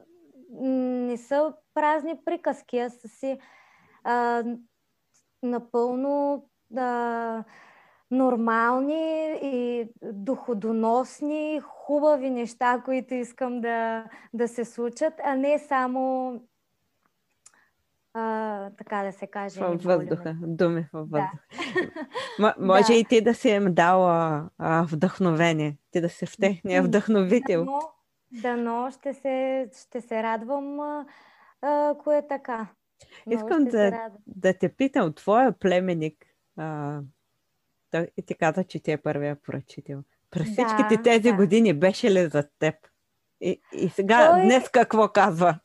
[0.61, 3.39] не са празни приказки, а са си
[4.05, 4.45] а,
[5.43, 6.45] напълно
[6.77, 7.45] а,
[8.11, 14.05] нормални и доходоносни, хубави неща, които искам да,
[14.35, 16.33] да се случат, а не само
[18.89, 19.61] така да се каже.
[19.61, 21.39] Във въздуха, думи във въздуха.
[22.39, 22.55] Да.
[22.59, 22.95] може да.
[22.95, 27.65] и ти да си им дала а, вдъхновение, ти да си в техния вдъхновител.
[27.65, 27.81] Дано,
[28.43, 30.81] дано ще, се, ще се радвам,
[31.63, 32.67] ако е така.
[33.31, 36.27] Искам да, да те питам, твоя племенник,
[36.57, 37.01] а,
[37.91, 40.03] той ти каза, че ти е първия поръчител.
[40.31, 41.37] През да, всичките тези да.
[41.37, 42.75] години беше ли за теб?
[43.41, 45.59] И, и сега, той, днес какво казва?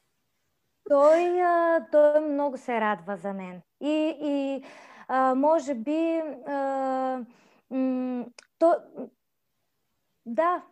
[0.89, 3.61] Той, а, той много се радва за мен.
[3.81, 4.63] И, и
[5.07, 7.25] а, може би а,
[8.59, 8.75] то,
[10.25, 10.63] да,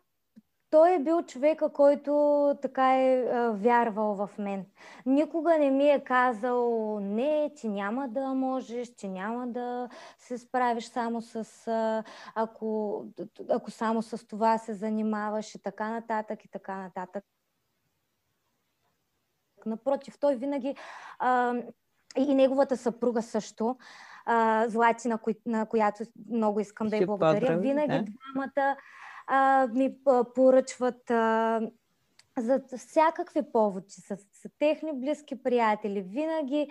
[0.70, 4.66] той е бил човека, който така е вярвал в мен.
[5.06, 10.86] Никога не ми е казал, не, ти няма да можеш, ти няма да се справиш
[10.86, 11.46] само с,
[12.36, 13.06] ако,
[13.50, 17.24] ако само с това се занимаваш и така нататък и така нататък.
[19.66, 20.76] Напротив, той винаги
[21.20, 21.56] а,
[22.18, 23.78] и неговата съпруга също,
[24.26, 28.06] а, Злати, на, кои, на която много искам да й благодаря, винаги да.
[28.06, 28.76] двамата
[29.28, 29.96] а, ми
[30.36, 31.62] поръчват а,
[32.38, 36.02] за всякакви поводи, с, с техни близки приятели.
[36.02, 36.68] Винаги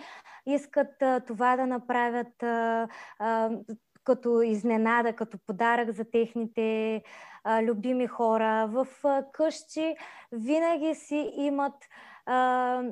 [0.47, 2.89] искат а, това да направят а,
[3.19, 3.51] а,
[4.05, 7.03] като изненада, като подарък за техните
[7.45, 8.67] а, любими хора.
[8.67, 9.97] В а, къщи
[10.33, 11.75] винаги си имат
[12.31, 12.83] а,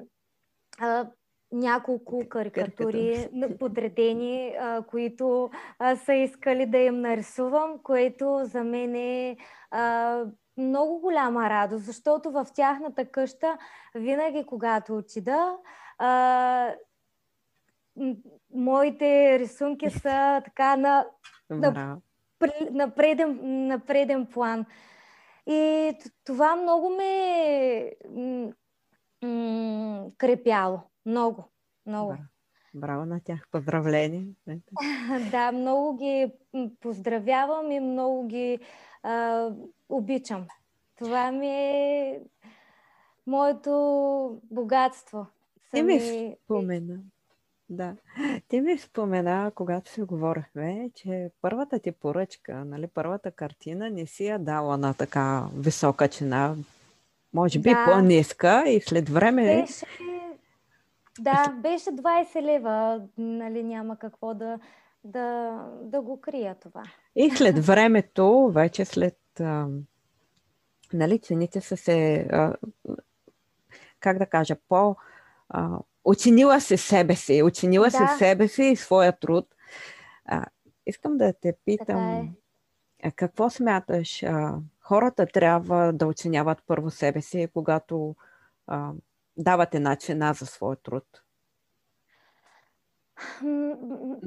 [0.81, 1.07] а,
[1.53, 3.29] няколко карикатури
[3.59, 9.37] подредени, а, които а, са искали да им нарисувам, което за мен е
[9.71, 10.25] а,
[10.57, 13.59] много голяма радост, защото в тяхната къща
[13.95, 15.57] винаги, когато отида,
[15.99, 16.75] а,
[18.55, 21.07] моите рисунки са така на,
[21.51, 21.99] на,
[22.71, 24.65] на, преден, на преден план.
[25.47, 25.93] И
[26.25, 27.93] това много ме
[29.23, 30.81] м- крепяло.
[31.07, 31.45] Много,
[31.87, 32.15] много.
[32.75, 33.49] Браво на тях.
[33.51, 34.27] Поздравление.
[35.31, 36.33] да, много ги
[36.81, 38.59] поздравявам и много ги
[39.03, 39.49] а,
[39.89, 40.47] обичам.
[40.99, 42.21] Това ми е
[43.27, 45.27] моето богатство.
[45.75, 46.01] Ти ми
[46.45, 46.99] спомена.
[47.71, 47.97] Да.
[48.49, 54.27] Ти ми спомена, когато си говорихме, че първата ти поръчка, нали, първата картина не си
[54.27, 56.55] я дала на така висока цена,
[57.35, 57.85] може би да.
[57.85, 59.61] по-ниска и след време...
[59.61, 59.87] Беше,
[61.21, 64.59] да, беше 20 лева, нали, няма какво да,
[65.05, 65.53] да,
[65.83, 66.83] да го крия това.
[67.17, 69.19] И след времето, вече след...
[69.41, 69.67] А,
[70.93, 72.29] нали, цените са се...
[72.33, 72.55] А,
[74.01, 74.97] как да кажа, по...
[75.49, 77.91] А, оценила се себе си, оценила да.
[77.91, 79.55] се себе си и своя труд.
[80.25, 80.45] А,
[80.87, 82.33] искам да те питам,
[83.03, 83.11] е.
[83.11, 84.23] какво смяташ?
[84.23, 84.55] А,
[84.89, 88.17] хората трябва да оценяват първо себе си, когато
[88.67, 88.93] а,
[89.37, 91.05] дават една цена за своя труд.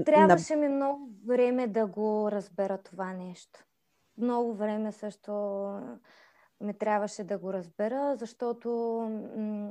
[0.06, 3.60] Трябваше ми много време да го разбера това нещо.
[4.18, 5.32] Много време също
[6.62, 9.00] ме трябваше да го разбера, защото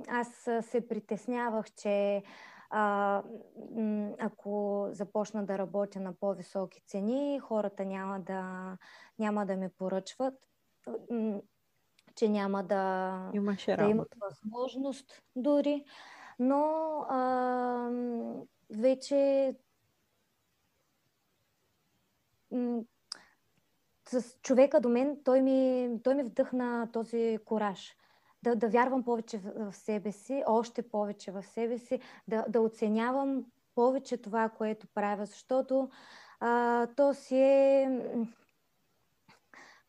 [0.08, 0.28] аз
[0.60, 2.22] се притеснявах, че
[2.70, 3.22] а,
[4.18, 8.76] ако започна да работя на по-високи цени, хората няма да,
[9.18, 10.34] няма да ме поръчват,
[12.14, 13.30] че няма да,
[13.76, 15.84] да имат възможност дори.
[16.38, 16.64] Но
[17.08, 17.90] а,
[18.70, 19.54] вече
[24.08, 27.96] с човека до мен, той ми, той ми вдъхна този кораж.
[28.42, 32.60] Да, да вярвам повече в, в себе си, още повече в себе си, да, да
[32.60, 35.90] оценявам повече това, което правя, защото
[36.40, 38.00] а, то си е,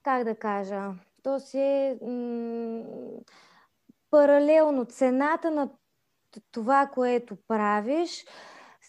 [0.04, 0.94] как да кажа,
[1.24, 2.84] то си е м-
[4.10, 4.86] паралелно.
[4.86, 5.70] Цената на
[6.52, 8.26] това, което правиш,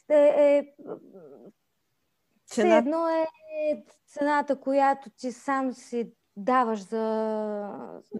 [0.09, 0.75] е, е
[2.47, 2.77] Цена...
[2.77, 3.27] едно е
[4.07, 7.03] цената, която ти сам си даваш за...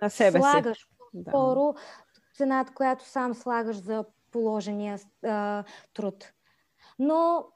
[0.03, 0.85] На себе слагаш си.
[0.99, 1.81] По-скоро да.
[2.37, 5.65] цената, която сам слагаш за положения а,
[5.95, 6.33] труд.
[6.99, 7.47] Но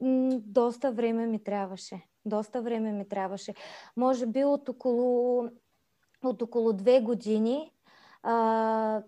[0.00, 2.02] м- доста време ми трябваше.
[2.24, 3.54] Доста време ми трябваше.
[3.96, 5.48] Може би от около,
[6.24, 7.72] от около две години,
[8.22, 9.02] а,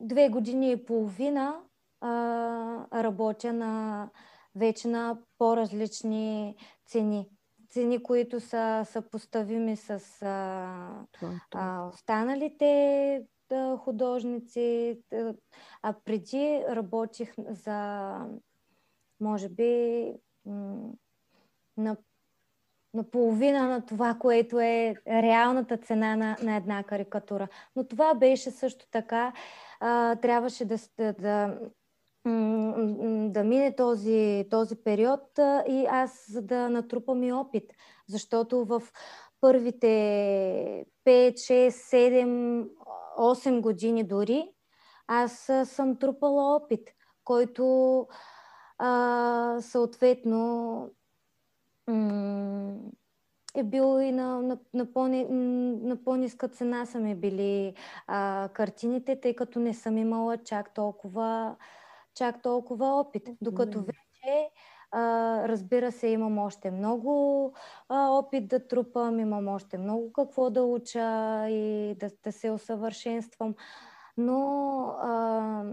[0.00, 1.60] две години и половина
[2.00, 4.10] а, работя на
[4.54, 7.28] вече на по-различни цени.
[7.70, 11.06] Цени, които са съпоставими с а,
[11.54, 14.98] а, останалите да, художници.
[15.82, 18.18] А преди работих за,
[19.20, 20.12] може би,
[21.76, 21.96] на,
[22.94, 27.48] на половина на това, което е реалната цена на, на една карикатура.
[27.76, 29.32] Но това беше също така.
[29.80, 31.58] А, трябваше да, да, да
[33.28, 35.22] да мине този, този период
[35.68, 37.72] и аз да натрупам и опит.
[38.08, 38.82] Защото в
[39.40, 39.86] първите
[41.06, 42.68] 5, 6, 7,
[43.18, 44.52] 8 години дори
[45.06, 46.90] аз съм трупала опит,
[47.24, 48.06] който
[48.78, 50.90] а, съответно
[53.56, 57.74] е бил и на, на, на по-ниска цена са ми били
[58.06, 61.56] а, картините, тъй като не съм имала чак толкова
[62.16, 63.28] чак толкова опит.
[63.40, 64.50] Докато вече,
[64.90, 65.00] а,
[65.48, 67.52] разбира се, имам още много
[67.88, 73.54] а, опит да трупам, имам още много какво да уча и да, да се усъвършенствам.
[74.16, 75.64] Но а,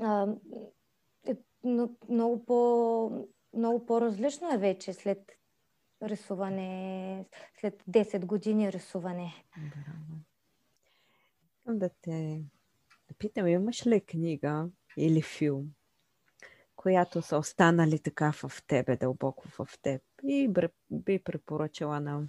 [0.00, 0.28] а,
[1.26, 1.36] е,
[2.08, 3.10] много, по,
[3.56, 5.32] много по-различно е вече след
[6.02, 7.24] рисуване,
[7.60, 9.44] след 10 години рисуване.
[9.56, 10.18] Браво.
[11.78, 12.44] Да те
[13.08, 15.66] да питам, имаш ли книга, или филм,
[16.76, 20.52] която са останали така в тебе, дълбоко в теб и
[20.90, 22.22] би препоръчала на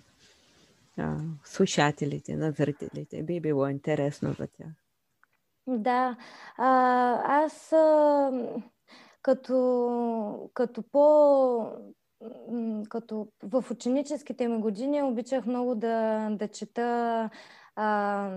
[0.98, 3.24] а, слушателите, на зрителите.
[3.24, 4.72] Би било интересно за тях.
[5.68, 6.18] Да,
[6.58, 6.68] а,
[7.44, 8.32] аз а,
[9.26, 11.72] като, като по
[12.90, 17.30] като в ученическите ми години обичах много да, да чета
[17.76, 18.30] а,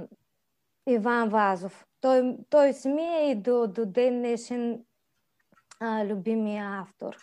[0.87, 1.87] Иван Вазов.
[2.01, 4.85] Той, той си ми е и до, до ден днешен
[5.81, 7.17] а, любимия автор.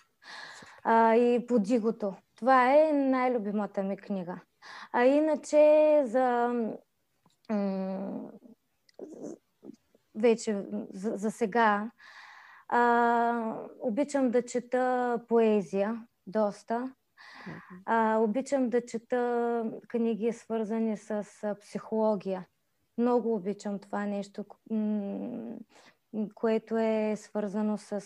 [0.84, 2.16] А, и Подигото.
[2.36, 4.42] Това е най-любимата ми книга.
[4.92, 6.54] А иначе за
[7.50, 8.32] м-
[10.16, 11.92] вече за, за сега
[12.68, 16.94] а, обичам да чета поезия доста.
[17.86, 21.26] А, обичам да чета книги, свързани с
[21.62, 22.46] психология.
[22.98, 24.46] Много обичам това нещо.
[26.36, 28.02] което е свързано с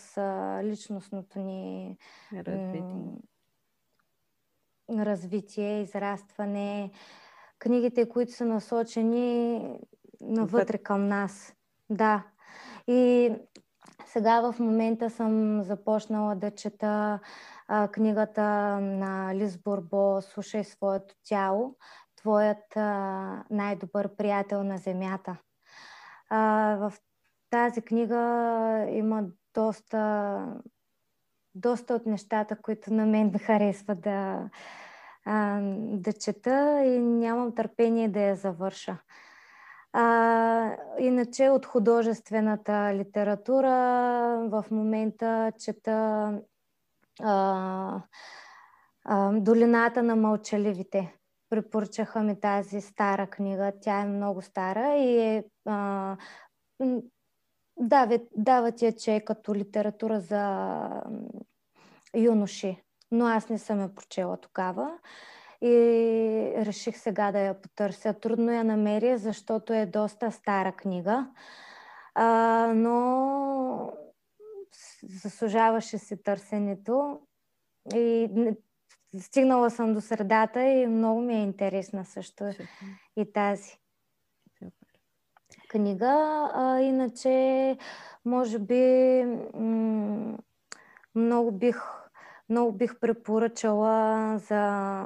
[0.64, 1.96] личностното ни
[2.32, 3.18] развитие.
[4.90, 6.90] развитие, израстване.
[7.58, 9.62] Книгите, които са насочени
[10.20, 11.54] навътре към нас.
[11.90, 12.26] Да.
[12.86, 13.32] И
[14.12, 17.18] сега в момента съм започнала да чета
[17.68, 18.42] а, книгата
[18.80, 21.76] на Лиз Борбо Слушай своето тяло,
[22.16, 25.36] твоят а, най-добър приятел на Земята.
[26.28, 26.92] А, в
[27.50, 28.16] тази книга
[28.90, 30.46] има доста,
[31.54, 34.50] доста от нещата, които на мен харесва да,
[35.24, 38.96] а, да чета и нямам търпение да я завърша.
[39.92, 43.68] А, иначе от художествената литература
[44.50, 46.32] в момента чета
[47.22, 48.02] а,
[49.04, 51.16] а, Долината на мълчаливите.
[51.50, 53.72] Препоръчаха ми тази стара книга.
[53.80, 55.44] Тя е много стара и е.
[55.66, 56.16] А,
[57.78, 60.88] дава, дава тя, че е като литература за
[62.16, 62.82] юноши.
[63.10, 64.98] Но аз не съм я прочела тогава
[65.62, 68.14] и реших сега да я потърся.
[68.14, 71.30] Трудно я намеря, защото е доста стара книга,
[72.14, 73.92] а, но
[75.02, 77.20] заслужаваше си търсенето
[77.94, 78.30] и
[79.18, 82.44] стигнала съм до средата и много ми е интересна също
[83.16, 83.78] и тази
[85.68, 86.50] книга.
[86.54, 87.76] А, иначе,
[88.24, 90.38] може би, м-
[91.14, 91.82] много бих,
[92.48, 95.04] много бих препоръчала за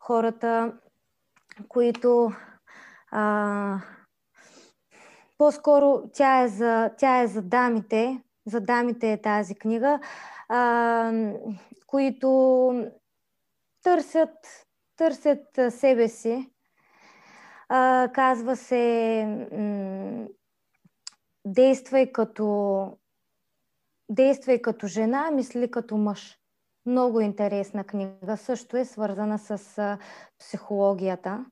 [0.00, 0.72] хората,
[1.68, 2.32] които
[3.10, 3.80] а,
[5.38, 10.00] по-скоро тя е, за, тя е за дамите, за дамите е тази книга,
[10.48, 11.12] а,
[11.86, 12.90] които
[13.82, 14.66] търсят,
[14.96, 16.50] търсят себе си.
[17.68, 19.26] А, казва се
[21.46, 22.98] действай като
[24.08, 26.38] действай като жена, мисли като мъж.
[26.86, 28.36] Много интересна книга.
[28.36, 29.98] Също е свързана с а,
[30.38, 31.44] психологията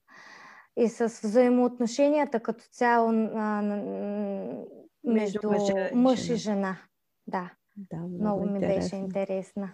[0.77, 3.63] и с взаимоотношенията като цяло а,
[5.05, 6.77] между, между мъж и жена.
[7.27, 7.51] Да.
[7.77, 9.71] Да, много, много ми беше интересна.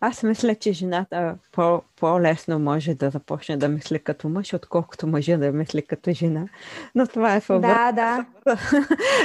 [0.00, 5.38] Аз мисля, че жената по- по-лесно може да започне да мисли като мъж, отколкото мъжа
[5.38, 6.48] да мисли като жена.
[6.94, 8.26] Но това е във да, да.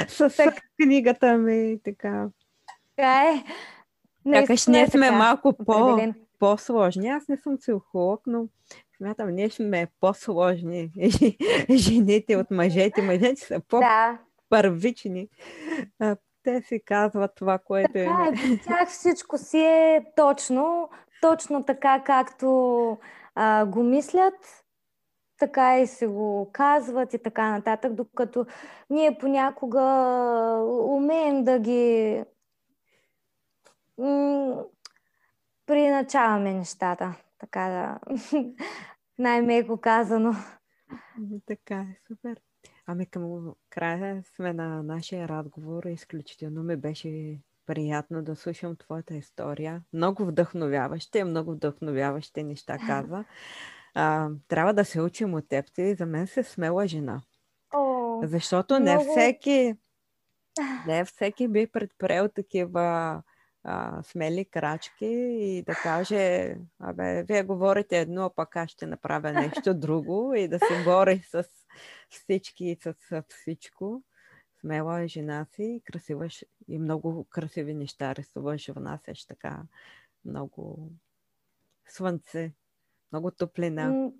[0.08, 0.52] с, с, с
[0.82, 1.80] книгата ми.
[1.84, 2.28] Така.
[2.96, 3.44] Така е.
[4.26, 5.98] Сякаш ние сме така, малко по,
[6.38, 7.08] по-сложни.
[7.08, 8.46] Аз не съм психолог, но
[8.96, 10.90] смятам, ние сме по-сложни.
[11.70, 13.02] Жените от мъжете.
[13.02, 15.28] Мъжете са по-първични.
[16.00, 16.16] Да.
[16.42, 18.04] Те си казват това, което е.
[18.04, 18.56] Така е.
[18.66, 20.90] Тях всичко си е точно,
[21.20, 22.98] точно така, както
[23.34, 24.64] а, го мислят,
[25.38, 28.46] така и се го казват и така нататък, докато
[28.90, 29.82] ние понякога
[30.86, 32.22] умеем да ги
[35.66, 37.98] приначаваме нещата, така да
[39.18, 40.34] най-меко казано.
[41.46, 42.40] Така е, супер.
[42.86, 45.84] Ами към края сме на нашия разговор.
[45.84, 49.82] Изключително ми беше приятно да слушам твоята история.
[49.92, 53.24] Много вдъхновяваща много вдъхновяващи неща каза.
[53.94, 55.72] А, трябва да се учим от теб.
[55.74, 57.22] Ти за мен се смела жена.
[57.74, 59.04] О, Защото много...
[59.04, 59.74] не всеки
[60.86, 63.22] не всеки би предприел такива
[63.64, 65.06] а, смели крачки
[65.40, 70.58] и да каже, абе, вие говорите едно, пък аз ще направя нещо друго и да
[70.58, 71.44] се бори с
[72.08, 72.94] всички и с
[73.28, 74.02] всичко.
[74.60, 76.28] Смела е жена си и красива
[76.68, 79.62] и много красиви неща рисуваш, внасяш така
[80.24, 80.90] много
[81.88, 82.52] слънце,
[83.12, 84.10] много топлина.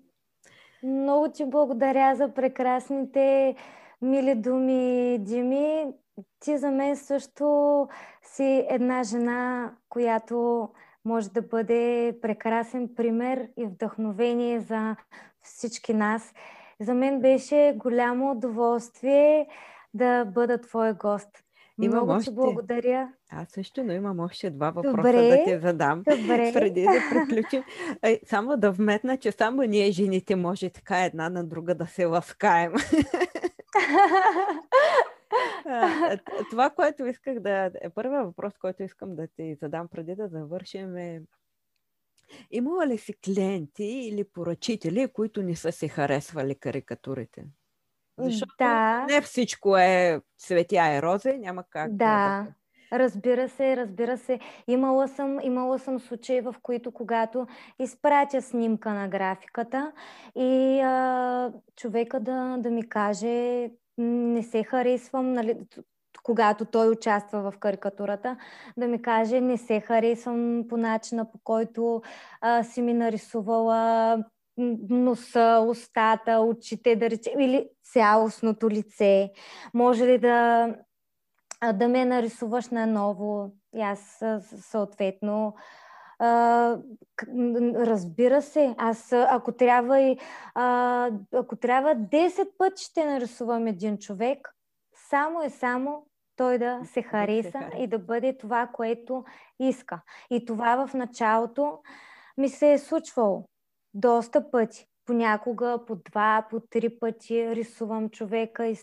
[0.83, 3.55] Много ти благодаря за прекрасните
[4.01, 5.85] мили думи, Дими
[6.39, 7.87] ти за мен също
[8.23, 10.69] си една жена, която
[11.05, 14.95] може да бъде прекрасен пример и вдъхновение за
[15.41, 16.33] всички нас.
[16.79, 19.47] За мен беше голямо удоволствие
[19.93, 21.29] да бъда твой гост.
[21.81, 22.29] Имам Много още...
[22.29, 23.09] ти благодаря.
[23.31, 25.27] Аз също, но имам още два въпроса Добре.
[25.27, 26.51] да ти задам, Добре.
[26.53, 27.63] преди да приключим.
[28.25, 32.73] само да вметна, че само ние жените може така една на друга да се ласкаем.
[36.49, 37.71] Това, което исках да...
[37.81, 41.21] Е първият въпрос, който искам да ти задам преди да завършим е
[42.51, 47.45] Имала ли си клиенти или поръчители, които не са си харесвали карикатурите?
[48.17, 49.05] Защото да.
[49.09, 51.91] не всичко е цветя и розе, няма как.
[51.91, 51.97] Да.
[51.97, 52.47] да
[52.93, 54.39] Разбира се, разбира се.
[54.67, 57.47] Имала съм, имала съм случаи, в които когато
[57.79, 59.91] изпратя снимка на графиката
[60.35, 65.57] и а, човека да, да ми каже не се харесвам, нали,
[66.23, 68.37] когато той участва в карикатурата,
[68.77, 72.01] да ми каже не се харесвам по начина по който
[72.41, 74.17] а, си ми нарисувала
[74.89, 79.31] носа, устата, очите, да речем, или цялостното лице.
[79.73, 80.67] Може ли да,
[81.73, 83.51] да ме нарисуваш наново?
[83.75, 84.23] И аз
[84.61, 85.55] съответно
[87.75, 90.17] разбира се, аз ако трябва и
[91.33, 94.55] ако трябва 10 пъти ще нарисувам един човек,
[95.09, 96.05] само е само
[96.35, 99.23] той да се хареса и да бъде това, което
[99.59, 100.01] иска.
[100.29, 101.79] И това в началото
[102.37, 103.45] ми се е случвало
[103.93, 104.87] доста пъти.
[105.05, 108.73] Понякога по два, по три пъти рисувам човека,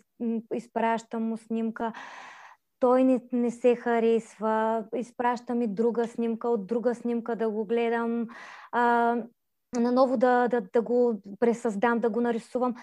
[0.55, 1.93] изпращам му снимка.
[2.81, 8.27] Той не, не се харесва, изпращам и друга снимка, от друга снимка да го гледам,
[8.73, 9.17] а,
[9.77, 12.75] наново да, да, да го пресъздам, да го нарисувам.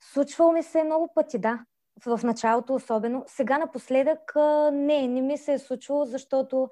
[0.00, 1.64] Случвало ми се много пъти, да.
[2.06, 3.24] В началото особено.
[3.26, 4.32] Сега напоследък
[4.72, 6.68] не, не ми се е случвало, защото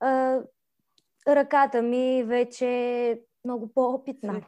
[0.00, 0.40] а,
[1.28, 4.40] ръката ми вече е много по-опитна.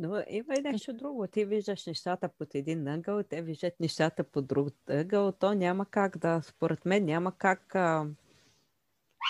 [0.00, 1.26] Но има и нещо друго.
[1.26, 5.32] Ти виждаш нещата под един ъгъл, те виждат нещата под друг ъгъл.
[5.32, 8.06] То няма как да, според мен, няма как а,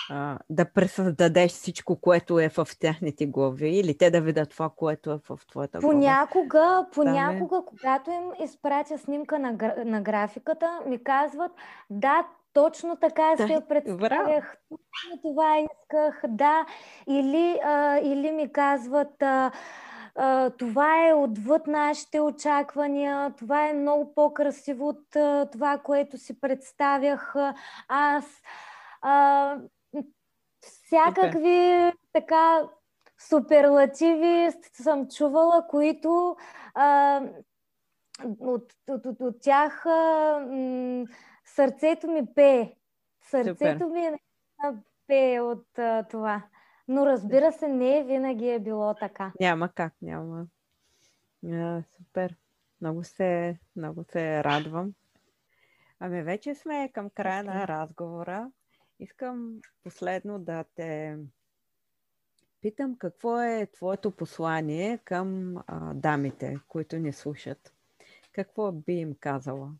[0.09, 5.11] а, да пресъздадеш всичко, което е в тяхните глави или те да видят това, което
[5.11, 5.93] е в твоята глава.
[5.93, 11.51] Понякога, понякога, да, когато им изпратя снимка на, на графиката, ми казват,
[11.89, 16.65] да, точно така да, се представях, точно това исках, да,
[17.07, 19.51] или, а, или ми казват, а,
[20.15, 26.39] а, това е отвъд нашите очаквания, това е много по-красиво от а, това, което си
[26.39, 27.35] представях
[27.87, 28.25] аз.
[29.01, 29.57] А,
[30.61, 31.93] всякакви okay.
[32.13, 32.69] така
[33.29, 36.35] суперлативи съм чувала, които
[36.73, 37.21] а,
[38.39, 41.05] от, от, от, от тях а, м-
[41.45, 42.73] сърцето ми пее.
[43.21, 43.85] Сърцето Супер.
[43.85, 44.19] ми е
[45.07, 46.43] пее от а, това.
[46.91, 49.31] Но разбира се, не винаги е било така.
[49.39, 50.47] Няма как, няма.
[51.51, 52.35] А, супер.
[52.81, 54.93] Много се, много се радвам.
[55.99, 58.51] Ами вече сме към края на разговора.
[58.99, 61.17] Искам последно да те
[62.61, 67.73] питам какво е твоето послание към а, дамите, които ни слушат.
[68.31, 69.71] Какво би им казала?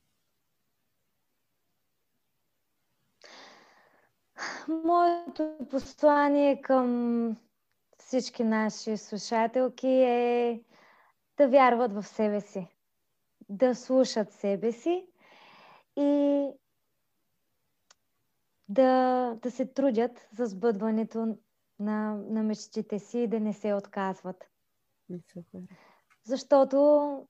[4.68, 7.38] Моето послание към
[7.97, 10.64] всички наши слушателки е
[11.38, 12.68] да вярват в себе си,
[13.49, 15.07] да слушат себе си
[15.97, 16.47] и
[18.70, 21.38] да, да се трудят за сбъдването
[21.80, 24.49] на, на мечтите си и да не се отказват.
[25.34, 25.62] Супер.
[26.24, 27.28] Защото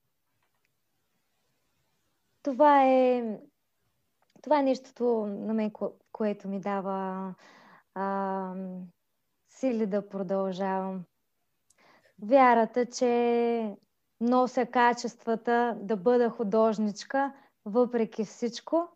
[2.42, 3.22] това е
[4.42, 5.72] това е нещото на мен,
[6.22, 7.34] което ми дава
[7.94, 8.54] а,
[9.48, 11.04] сили да продължавам.
[12.22, 13.76] Вярата, че
[14.20, 17.32] нося качествата да бъда художничка,
[17.64, 18.88] въпреки всичко.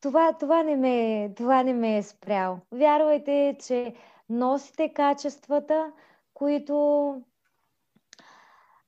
[0.00, 2.60] Това, това, не ме, това не ме е спрял.
[2.72, 3.94] Вярвайте, че
[4.28, 5.92] носите качествата,
[6.34, 7.14] които,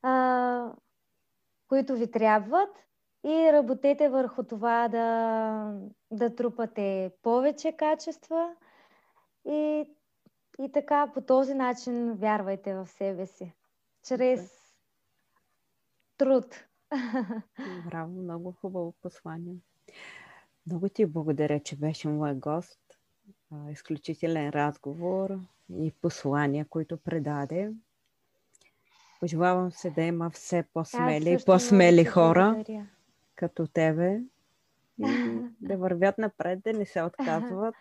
[0.02, 0.72] а,
[1.68, 2.70] които ви трябват
[3.24, 5.74] и работете върху това да,
[6.10, 8.54] да трупате повече качества
[9.44, 9.84] и,
[10.58, 13.52] и така по този начин вярвайте в себе си.
[14.08, 14.52] Чрез
[16.18, 16.64] труд.
[17.86, 19.56] Браво, много хубаво послание.
[20.66, 22.80] Много ти благодаря, че беше мой гост.
[23.70, 25.38] Изключителен разговор
[25.78, 27.72] и послания, които предаде.
[29.20, 32.50] Пожелавам се да има все по-смели и по-смели хора.
[32.50, 32.86] Благодаря
[33.42, 34.20] като тебе
[34.98, 35.04] и
[35.60, 37.74] да вървят напред, да не се отказват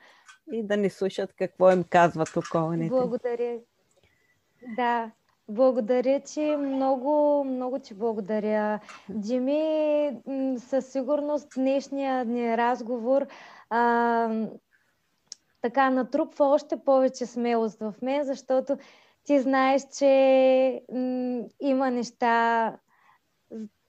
[0.52, 2.90] и да не слушат какво им казват околните.
[2.90, 3.60] Благодаря.
[4.76, 5.12] Да,
[5.50, 8.80] благодаря ти, много, много ти благодаря.
[9.10, 10.12] Дими,
[10.58, 13.28] със сигурност днешния ни разговор
[13.70, 14.48] а,
[15.62, 18.78] така натрупва още повече смелост в мен, защото
[19.24, 22.78] ти знаеш, че м- има неща,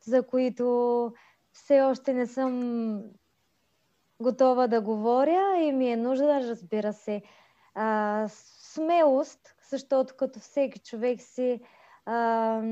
[0.06, 1.12] за които
[1.52, 3.02] все още не съм
[4.20, 7.22] готова да говоря и ми е нужда, разбира се,
[7.74, 11.60] а, смелост, защото като всеки човек си
[12.06, 12.62] а,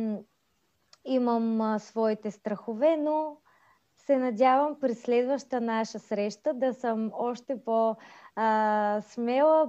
[1.05, 3.37] имам а, своите страхове, но
[3.97, 8.03] се надявам при следваща наша среща да съм още по-смела,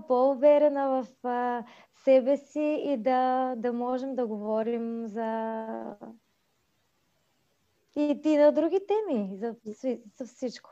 [0.07, 1.63] по-уверена в а,
[2.03, 5.65] себе си и да, да можем да говорим за
[7.95, 9.55] И ти на други теми, за,
[10.18, 10.69] за всичко.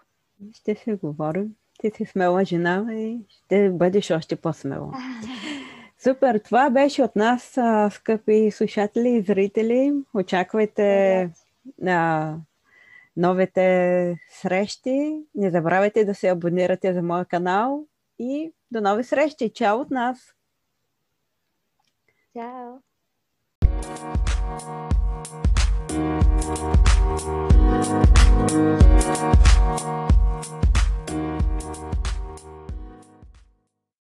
[0.54, 1.56] Ще се говорим.
[1.80, 4.94] Ти си смела жена и ще бъдеш още по-смела.
[6.04, 6.40] Супер!
[6.40, 7.58] Това беше от нас,
[7.92, 9.94] скъпи слушатели и зрители.
[10.14, 11.30] Очаквайте
[11.78, 12.36] на
[13.18, 15.24] новите срещи.
[15.36, 17.86] Не забравяйте да се абонирате за моя канал
[18.20, 19.54] и до нови срещи.
[19.54, 20.34] Чао от нас!
[22.34, 22.80] Чао!
[26.50, 26.80] We'll be
[31.14, 32.09] right.